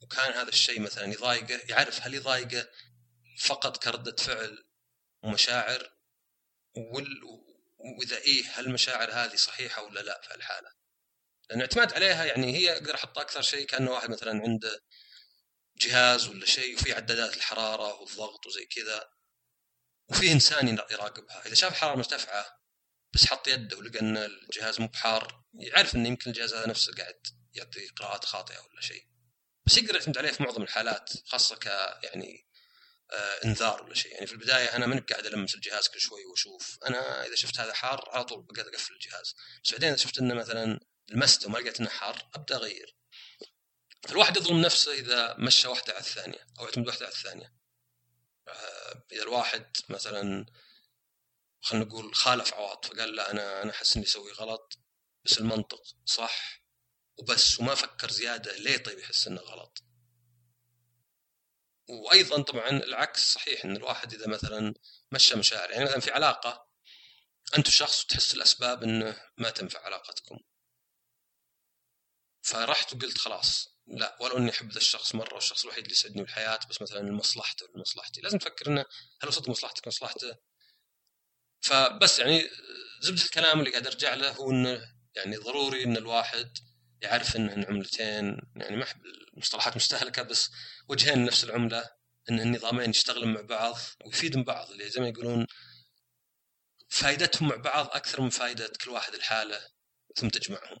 وكان 0.00 0.32
هذا 0.32 0.48
الشيء 0.48 0.80
مثلا 0.80 1.12
يضايقه 1.12 1.60
يعرف 1.68 2.00
هل 2.02 2.14
يضايقه 2.14 2.68
فقط 3.40 3.84
كردة 3.84 4.16
فعل 4.16 4.66
ومشاعر 5.22 5.95
وال... 6.76 7.22
وإذا 7.78 8.16
إيه 8.18 8.44
هل 8.54 8.66
المشاعر 8.66 9.12
هذه 9.12 9.36
صحيحة 9.36 9.82
ولا 9.82 10.00
لا 10.00 10.20
في 10.20 10.34
الحالة؟ 10.34 10.68
لأن 11.50 11.58
الاعتماد 11.58 11.92
عليها 11.92 12.24
يعني 12.24 12.56
هي 12.56 12.72
أقدر 12.72 12.94
احطها 12.94 13.22
أكثر 13.22 13.42
شيء 13.42 13.66
كأنه 13.66 13.90
واحد 13.90 14.10
مثلا 14.10 14.42
عنده 14.42 14.80
جهاز 15.76 16.28
ولا 16.28 16.46
شيء 16.46 16.74
وفي 16.74 16.92
عدادات 16.92 17.36
الحرارة 17.36 18.00
والضغط 18.00 18.46
وزي 18.46 18.66
كذا 18.66 19.08
وفي 20.08 20.32
إنسان 20.32 20.68
يراقبها. 20.68 21.46
إذا 21.46 21.54
شاف 21.54 21.74
حرارة 21.74 21.96
مرتفعة 21.96 22.46
بس 23.14 23.26
حط 23.26 23.48
يده 23.48 23.76
ولقى 23.76 24.00
إن 24.00 24.16
الجهاز 24.16 24.80
مو 24.80 24.86
بحار 24.86 25.44
يعرف 25.54 25.94
انه 25.94 26.08
يمكن 26.08 26.30
الجهاز 26.30 26.54
هذا 26.54 26.68
نفسه 26.68 26.92
قاعد 26.92 27.20
يعطي 27.54 27.88
قراءات 27.88 28.24
خاطئة 28.24 28.58
ولا 28.58 28.80
شيء. 28.80 29.06
بس 29.66 29.78
يقدر 29.78 29.94
يعتمد 29.94 30.18
عليه 30.18 30.30
في 30.30 30.42
معظم 30.42 30.62
الحالات 30.62 31.10
خاصة 31.26 31.56
ك 31.56 31.66
يعني 32.04 32.45
انذار 33.44 33.82
ولا 33.82 33.94
شيء. 33.94 34.12
يعني 34.12 34.26
في 34.26 34.32
البداية 34.32 34.76
أنا 34.76 34.86
ماني 34.86 35.00
قاعد 35.00 35.26
ألمس 35.26 35.54
الجهاز 35.54 35.88
كل 35.88 36.00
شوي 36.00 36.24
وأشوف. 36.24 36.78
أنا 36.86 37.26
إذا 37.26 37.34
شفت 37.34 37.60
هذا 37.60 37.72
حار 37.72 38.08
على 38.12 38.24
طول 38.24 38.42
بقدر 38.42 38.68
أقفل 38.68 38.94
الجهاز. 38.94 39.34
بس 39.64 39.72
بعدين 39.72 39.88
إذا 39.88 39.96
شفت 39.96 40.18
إنه 40.18 40.34
مثلا 40.34 40.80
لمسته 41.08 41.46
وما 41.46 41.58
لقيت 41.58 41.80
إنه 41.80 41.88
حار 41.88 42.30
أبدأ 42.34 42.56
أغير. 42.56 42.96
فالواحد 44.08 44.36
يظلم 44.36 44.60
نفسه 44.60 44.92
إذا 44.92 45.34
مشى 45.38 45.68
واحدة 45.68 45.92
على 45.92 46.00
الثانية 46.00 46.46
أو 46.58 46.64
اعتمد 46.64 46.86
واحدة 46.86 47.06
على 47.06 47.14
الثانية. 47.14 47.54
آه 48.48 49.04
إذا 49.12 49.22
الواحد 49.22 49.76
مثلا 49.88 50.46
خلينا 51.62 51.84
نقول 51.84 52.14
خالف 52.14 52.54
عواطفه 52.54 52.96
قال 52.96 53.14
لا 53.14 53.30
أنا 53.30 53.62
أنا 53.62 53.70
أحس 53.70 53.96
إني 53.96 54.06
أسوي 54.06 54.32
غلط 54.32 54.78
بس 55.24 55.38
المنطق 55.38 55.82
صح 56.04 56.62
وبس 57.18 57.60
وما 57.60 57.74
فكر 57.74 58.10
زيادة 58.10 58.56
ليه 58.56 58.76
طيب 58.76 58.98
يحس 58.98 59.26
إنه 59.26 59.40
غلط. 59.40 59.82
وأيضا 61.88 62.42
طبعا 62.42 62.68
العكس 62.70 63.32
صحيح 63.32 63.64
إن 63.64 63.76
الواحد 63.76 64.14
إذا 64.14 64.26
مثلا 64.28 64.74
مشى 65.12 65.36
مشاعر 65.36 65.70
يعني 65.70 65.84
مثلا 65.84 66.00
في 66.00 66.10
علاقة 66.10 66.66
انت 67.58 67.68
الشخص 67.68 68.04
تحس 68.04 68.34
الأسباب 68.34 68.82
إنه 68.82 69.16
ما 69.38 69.50
تنفع 69.50 69.80
علاقتكم. 69.84 70.38
فرحت 72.42 72.94
وقلت 72.94 73.18
خلاص 73.18 73.68
لا 73.86 74.16
ولو 74.20 74.36
إني 74.38 74.50
أحب 74.50 74.70
ذا 74.70 74.78
الشخص 74.78 75.14
مرة 75.14 75.34
والشخص 75.34 75.62
الوحيد 75.62 75.82
اللي 75.82 75.94
يسعدني 75.94 76.22
بالحياة 76.22 76.60
بس 76.70 76.82
مثلا 76.82 76.98
لمصلحته 76.98 77.66
لمصلحتي. 77.74 78.20
لازم 78.20 78.38
تفكر 78.38 78.66
إنه 78.66 78.84
هل 79.22 79.28
وصلت 79.28 79.48
مصلحتك 79.48 79.86
مصلحته. 79.86 80.36
فبس 81.60 82.18
يعني 82.18 82.50
زبدة 83.00 83.22
الكلام 83.22 83.58
اللي 83.58 83.70
قاعد 83.70 83.86
أرجع 83.86 84.14
له 84.14 84.30
هو 84.30 84.50
إنه 84.50 84.96
يعني 85.14 85.36
ضروري 85.36 85.84
إن 85.84 85.96
الواحد 85.96 86.58
يعرف 87.02 87.36
انهن 87.36 87.64
عملتين 87.64 88.40
يعني 88.56 88.76
ما 88.76 88.84
أحب 88.84 89.00
المصطلحات 89.34 89.76
مستهلكة 89.76 90.22
بس 90.22 90.50
وجهين 90.88 91.24
نفس 91.24 91.44
العملة 91.44 91.90
إن 92.30 92.40
النظامين 92.40 92.90
يشتغلون 92.90 93.34
مع 93.34 93.40
بعض 93.40 93.76
ويفيدون 94.04 94.44
بعض 94.44 94.70
اللي 94.70 94.88
زي 94.88 95.00
ما 95.00 95.08
يقولون 95.08 95.46
فائدتهم 96.88 97.48
مع 97.48 97.56
بعض 97.56 97.86
أكثر 97.86 98.20
من 98.20 98.30
فائده 98.30 98.72
كل 98.84 98.90
واحد 98.90 99.14
الحاله 99.14 99.60
ثم 100.16 100.28
تجمعهم. 100.28 100.78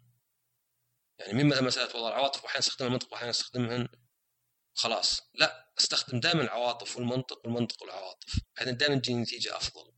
يعني 1.18 1.32
مين 1.32 1.46
مثلا 1.46 1.62
مساله 1.62 1.94
والله 1.94 2.08
العواطف 2.08 2.44
واحيانا 2.44 2.60
استخدم 2.60 2.86
المنطق 2.86 3.12
واحيانا 3.12 3.30
أستخدمهن 3.30 3.88
خلاص 4.74 5.20
لا 5.34 5.72
أستخدم 5.78 6.20
دائما 6.20 6.42
العواطف 6.42 6.96
والمنطق 6.96 7.40
والمنطق 7.44 7.82
والعواطف 7.82 8.40
بحيث 8.56 8.68
دائما 8.68 8.96
تجيني 8.96 9.22
نتيجة 9.22 9.56
أفضل. 9.56 9.92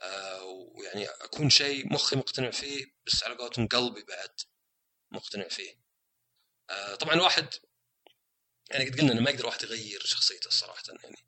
آه 0.00 0.42
ويعني 0.44 1.08
أكون 1.08 1.50
شيء 1.50 1.92
مخي 1.92 2.16
مقتنع 2.16 2.50
فيه 2.50 2.86
بس 3.06 3.24
على 3.24 3.34
قولتهم 3.34 3.68
قلبي 3.68 4.02
بعد 4.02 4.40
مقتنع 5.14 5.48
فيه. 5.48 5.74
آه 6.70 6.94
طبعا 6.94 7.20
واحد 7.20 7.48
يعني 8.70 8.90
قد 8.90 9.00
قلنا 9.00 9.12
إنه 9.12 9.20
ما 9.20 9.30
يقدر 9.30 9.46
واحد 9.46 9.62
يغير 9.62 10.04
شخصيته 10.06 10.50
صراحة 10.50 10.82
يعني 11.02 11.26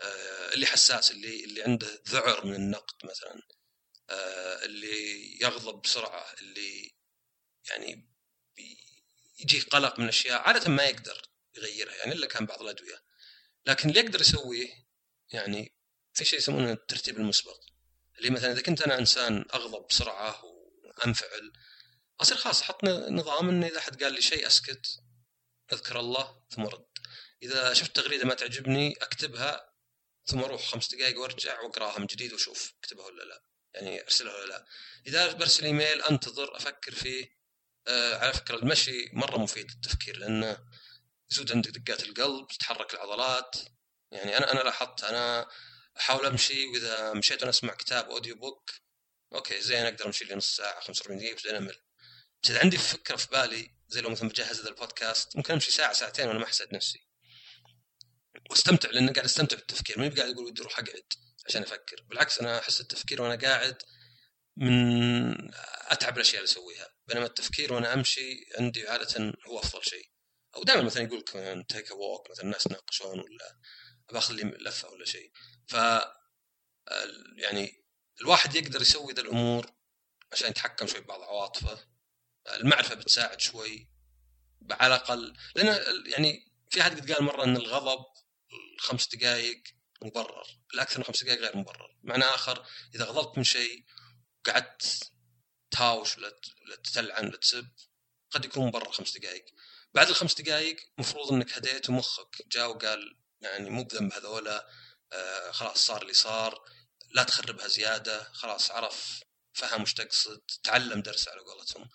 آه 0.00 0.54
اللي 0.54 0.66
حساس 0.66 1.10
اللي 1.10 1.44
اللي 1.44 1.62
عنده 1.62 2.02
ذعر 2.08 2.46
من 2.46 2.54
النقد 2.54 3.06
مثلا 3.06 3.42
آه 4.10 4.64
اللي 4.64 5.38
يغضب 5.42 5.82
بسرعة 5.82 6.32
اللي 6.40 6.94
يعني 7.70 8.10
يجي 9.40 9.60
قلق 9.60 9.98
من 9.98 10.08
أشياء 10.08 10.40
عادة 10.40 10.70
ما 10.70 10.84
يقدر 10.84 11.22
يغيرها 11.54 11.94
يعني 11.94 12.12
إلا 12.12 12.26
كان 12.26 12.46
بعض 12.46 12.62
الأدوية. 12.62 13.02
لكن 13.66 13.88
اللي 13.88 14.00
يقدر 14.00 14.20
يسويه 14.20 14.68
يعني 15.32 15.76
في 16.12 16.24
شيء 16.24 16.38
يسمونه 16.38 16.72
الترتيب 16.72 17.16
المسبق 17.16 17.60
اللي 18.18 18.30
مثلا 18.30 18.52
إذا 18.52 18.62
كنت 18.62 18.82
أنا 18.82 18.98
إنسان 18.98 19.44
أغضب 19.54 19.86
بسرعة 19.86 20.44
وأنفعل 20.44 21.52
أصير 22.22 22.36
خلاص 22.36 22.62
أحط 22.62 22.84
نظام 22.84 23.48
انه 23.48 23.66
إذا 23.66 23.80
حد 23.80 24.02
قال 24.02 24.12
لي 24.12 24.22
شيء 24.22 24.46
أسكت 24.46 24.86
أذكر 25.72 26.00
الله 26.00 26.42
ثم 26.50 26.62
ارد 26.62 26.86
إذا 27.42 27.74
شفت 27.74 27.96
تغريدة 27.96 28.24
ما 28.24 28.34
تعجبني 28.34 28.92
أكتبها 28.92 29.70
ثم 30.26 30.38
أروح 30.38 30.66
خمس 30.66 30.94
دقائق 30.94 31.20
وأرجع 31.20 31.60
وأقرأها 31.60 31.98
من 31.98 32.06
جديد 32.06 32.32
وأشوف 32.32 32.72
أكتبها 32.78 33.06
ولا 33.06 33.22
لا. 33.22 33.42
يعني 33.74 34.02
أرسلها 34.02 34.34
ولا 34.34 34.46
لا. 34.46 34.66
إذا 35.06 35.32
برسل 35.32 35.64
إيميل 35.64 36.02
أنتظر 36.02 36.56
أفكر 36.56 36.94
فيه 36.94 37.40
آه 37.88 38.16
على 38.16 38.32
فكرة 38.32 38.56
المشي 38.56 39.10
مرة 39.12 39.38
مفيد 39.38 39.70
للتفكير 39.70 40.16
لأنه 40.16 40.64
يزود 41.30 41.52
عندك 41.52 41.70
دقات 41.70 42.02
القلب 42.02 42.48
تتحرك 42.48 42.94
العضلات. 42.94 43.56
يعني 44.12 44.36
أنا 44.38 44.52
أنا 44.52 44.60
لاحظت 44.60 45.04
أنا 45.04 45.48
أحاول 45.96 46.26
أمشي 46.26 46.66
وإذا 46.66 47.12
مشيت 47.12 47.38
وأنا 47.38 47.50
أسمع 47.50 47.74
كتاب 47.74 48.10
audio 48.10 48.34
book 48.34 48.70
okay 49.34 49.60
زين 49.60 49.86
أقدر 49.86 50.06
أمشي 50.06 50.24
لي 50.24 50.34
نص 50.34 50.56
ساعه 50.56 50.80
45 50.80 51.18
دقيقه 51.18 51.34
بعدين 51.34 51.54
أمل. 51.54 51.89
إذا 52.48 52.60
عندي 52.60 52.78
فكرة 52.78 53.16
في 53.16 53.28
بالي 53.28 53.74
زي 53.88 54.00
لو 54.00 54.10
مثلا 54.10 54.28
بجهز 54.28 54.60
هذا 54.60 54.68
البودكاست 54.68 55.36
ممكن 55.36 55.54
أمشي 55.54 55.70
ساعة 55.70 55.92
ساعتين 55.92 56.28
وأنا 56.28 56.38
ما 56.38 56.44
أحس 56.44 56.74
بنفسي. 56.74 57.06
واستمتع 58.50 58.90
لأن 58.90 59.12
قاعد 59.12 59.24
أستمتع 59.24 59.56
بالتفكير. 59.56 59.98
ماني 59.98 60.14
قاعد 60.14 60.30
أقول 60.30 60.44
ودي 60.44 60.62
أروح 60.62 60.78
أقعد 60.78 61.04
عشان 61.46 61.62
أفكر. 61.62 62.04
بالعكس 62.08 62.38
أنا 62.38 62.58
أحس 62.58 62.80
التفكير 62.80 63.22
وأنا 63.22 63.48
قاعد 63.48 63.82
من 64.56 65.50
أتعب 65.88 66.16
الأشياء 66.16 66.42
اللي 66.42 66.52
أسويها. 66.52 66.88
بينما 67.06 67.26
التفكير 67.26 67.72
وأنا 67.72 67.94
أمشي 67.94 68.46
عندي 68.58 68.88
عادة 68.88 69.34
هو 69.46 69.58
أفضل 69.58 69.84
شيء. 69.84 70.10
أو 70.56 70.62
دائما 70.62 70.82
مثلا 70.82 71.02
يقول 71.02 71.18
لك 71.18 71.66
تيك 71.68 71.90
ووك 71.90 72.30
مثلا 72.30 72.44
الناس 72.44 72.66
يناقشون 72.66 73.20
ولا 73.20 73.58
باخذ 74.12 74.34
لفة 74.34 74.88
ولا 74.88 75.04
شيء. 75.04 75.32
ف 75.68 75.74
يعني 77.36 77.84
الواحد 78.20 78.54
يقدر 78.54 78.82
يسوي 78.82 79.12
ذا 79.12 79.22
الأمور 79.22 79.72
عشان 80.32 80.50
يتحكم 80.50 80.86
شوي 80.86 81.00
ببعض 81.00 81.20
عواطفه 81.20 81.89
المعرفة 82.46 82.94
بتساعد 82.94 83.40
شوي 83.40 83.88
على 84.70 84.94
الأقل. 84.94 85.36
لأن 85.56 85.66
يعني 86.06 86.52
في 86.70 86.80
أحد 86.80 87.00
قد 87.00 87.12
قال 87.12 87.24
مرة 87.24 87.44
إن 87.44 87.56
الغضب 87.56 88.04
خمس 88.78 89.08
دقائق 89.08 89.62
مبرر 90.02 90.46
الأكثر 90.74 90.98
من 90.98 91.04
خمس 91.04 91.24
دقائق 91.24 91.40
غير 91.40 91.56
مبرر. 91.56 91.96
معنى 92.02 92.24
آخر 92.24 92.66
إذا 92.94 93.04
غضبت 93.04 93.38
من 93.38 93.44
شيء 93.44 93.84
وقعدت 94.46 95.10
تهاوش 95.70 96.18
ولا 96.18 96.76
تتلعن 96.84 97.26
ولا 97.26 97.36
تسب 97.36 97.68
قد 98.30 98.44
يكون 98.44 98.66
مبرر 98.66 98.92
خمس 98.92 99.18
دقائق 99.18 99.44
بعد 99.94 100.08
الخمس 100.08 100.40
دقائق 100.40 100.76
المفروض 100.98 101.32
إنك 101.32 101.52
هديت 101.52 101.90
ومخك 101.90 102.42
جاء 102.52 102.70
وقال 102.70 103.18
يعني 103.40 103.70
مو 103.70 103.84
بذنب 103.84 104.12
هذولا 104.12 104.68
آه 105.12 105.50
خلاص 105.50 105.86
صار 105.86 106.02
اللي 106.02 106.12
صار 106.12 106.64
لا 107.10 107.22
تخربها 107.22 107.68
زيادة 107.68 108.32
خلاص 108.32 108.70
عرف 108.70 109.20
فهم 109.52 109.82
وش 109.82 109.94
تقصد 109.94 110.42
تعلم 110.62 111.02
درس 111.02 111.28
على 111.28 111.40
قولتهم. 111.40 111.88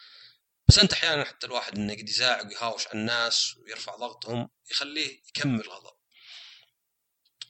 بس 0.68 0.80
أنت 0.80 0.94
أحيانا 0.94 1.24
حتى 1.24 1.48
الواحد 1.48 1.78
إنه 1.78 1.94
قد 1.94 2.10
يزاعق 2.10 2.46
ويهاوش 2.46 2.88
على 2.88 3.00
الناس 3.00 3.58
ويرفع 3.58 3.96
ضغطهم 3.96 4.50
يخليه 4.72 5.22
يكمل 5.30 5.70
غضب 5.70 5.96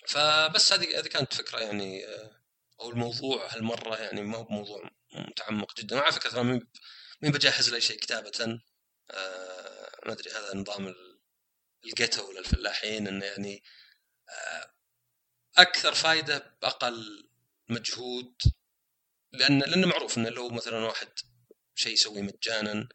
فبس 0.08 0.73
هذه 0.73 0.99
هذه 0.99 1.08
كانت 1.08 1.34
فكرة 1.34 1.60
يعني 1.60 2.06
آه، 2.06 2.41
أو 2.82 2.89
الموضوع 2.89 3.54
هالمرة 3.56 3.95
يعني 3.97 4.21
ما 4.21 4.38
هو 4.38 4.43
بموضوع 4.43 4.89
متعمق 5.13 5.78
جدا. 5.78 5.95
مع 5.95 6.12
فكرة 6.12 6.41
مين 6.41 6.67
مين 7.21 7.32
بجهز 7.32 7.69
لأي 7.69 7.82
شيء 7.82 7.99
كتابة 7.99 8.60
آه 9.12 9.99
ما 10.06 10.13
أدري 10.13 10.32
هذا 10.32 10.56
نظام 10.56 10.95
الجيتو 11.86 12.32
للفلاحين 12.32 13.08
إنه 13.08 13.25
يعني 13.25 13.63
آه 14.30 14.73
أكثر 15.58 15.93
فائده 15.93 16.58
بأقل 16.62 17.30
مجهود 17.69 18.41
لأن 19.32 19.60
لأنه 19.60 19.88
معروف 19.88 20.17
إنه 20.17 20.30
لو 20.30 20.49
مثلا 20.49 20.78
واحد 20.86 21.10
شيء 21.75 21.93
يسويه 21.93 22.21
مجانا 22.21 22.89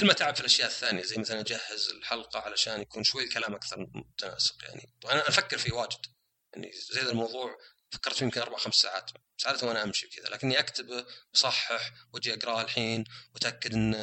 كل 0.00 0.06
ما 0.06 0.12
تعب 0.12 0.34
في 0.34 0.40
الأشياء 0.40 0.68
الثانية 0.68 1.02
زي 1.02 1.16
مثلا 1.16 1.40
أجهز 1.40 1.88
الحلقة 1.88 2.40
علشان 2.40 2.80
يكون 2.80 3.04
شوي 3.04 3.24
الكلام 3.24 3.54
أكثر 3.54 3.86
متناسق 3.94 4.64
يعني. 4.64 4.94
طبعا 5.02 5.14
أنا 5.14 5.28
أفكر 5.28 5.58
فيه 5.58 5.72
واجد. 5.72 6.06
يعني 6.52 6.72
زي 6.72 7.00
الموضوع 7.00 7.58
فكرت 7.92 8.14
فيه 8.14 8.24
يمكن 8.24 8.40
أربع 8.40 8.58
خمس 8.58 8.74
ساعات. 8.74 9.10
عاده 9.46 9.66
وأنا 9.66 9.82
أمشي 9.82 10.08
كذا 10.08 10.28
لكني 10.28 10.58
أكتبه 10.58 11.06
بصحح 11.34 11.92
وأجي 12.12 12.34
اقراه 12.34 12.62
الحين 12.62 13.04
وأتأكد 13.34 13.74
إن 13.74 13.94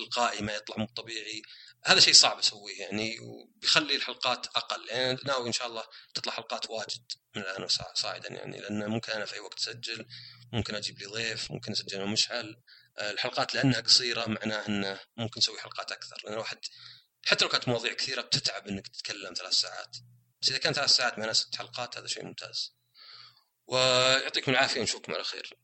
إلقائي 0.00 0.42
ما 0.42 0.52
يطلع 0.52 0.76
مو 0.76 0.86
طبيعي. 0.86 1.42
هذا 1.84 2.00
شيء 2.00 2.14
صعب 2.14 2.38
أسويه 2.38 2.80
يعني 2.80 3.16
وبيخلي 3.20 3.96
الحلقات 3.96 4.46
أقل. 4.46 4.88
يعني 4.88 5.18
ناوي 5.24 5.48
إن 5.48 5.52
شاء 5.52 5.66
الله 5.66 5.84
تطلع 6.14 6.32
حلقات 6.32 6.70
واجد 6.70 7.12
من 7.36 7.42
الآن 7.42 7.68
صاعدا 7.94 8.32
يعني 8.32 8.60
لأن 8.60 8.88
ممكن 8.88 9.12
أنا 9.12 9.24
في 9.24 9.34
أي 9.34 9.40
وقت 9.40 9.58
أسجل 9.58 10.06
ممكن 10.52 10.74
أجيب 10.74 10.98
لي 10.98 11.06
ضيف 11.06 11.50
ممكن 11.50 11.72
أسجل 11.72 12.06
مشعل. 12.06 12.62
الحلقات 13.00 13.54
لأنها 13.54 13.80
قصيرة 13.80 14.26
معناه 14.26 14.66
إنه 14.66 15.00
ممكن 15.16 15.38
نسوي 15.38 15.60
حلقات 15.60 15.92
أكثر. 15.92 16.16
لأن 16.24 16.32
الواحد 16.32 16.58
حتى 17.26 17.44
لو 17.44 17.50
كانت 17.50 17.68
مواضيع 17.68 17.92
كثيرة 17.92 18.22
بتتعب 18.22 18.68
إنك 18.68 18.88
تتكلم 18.88 19.34
ثلاث 19.34 19.52
ساعات. 19.52 19.96
بس 20.42 20.48
إذا 20.48 20.58
كان 20.58 20.72
ثلاث 20.72 20.90
ساعات 20.90 21.18
معنا 21.18 21.32
ست 21.32 21.56
حلقات 21.56 21.98
هذا 21.98 22.06
شيء 22.06 22.24
ممتاز. 22.24 22.76
ويعطيكم 23.66 24.52
العافية 24.52 24.80
ونشوفكم 24.80 25.14
على 25.14 25.24
خير. 25.24 25.58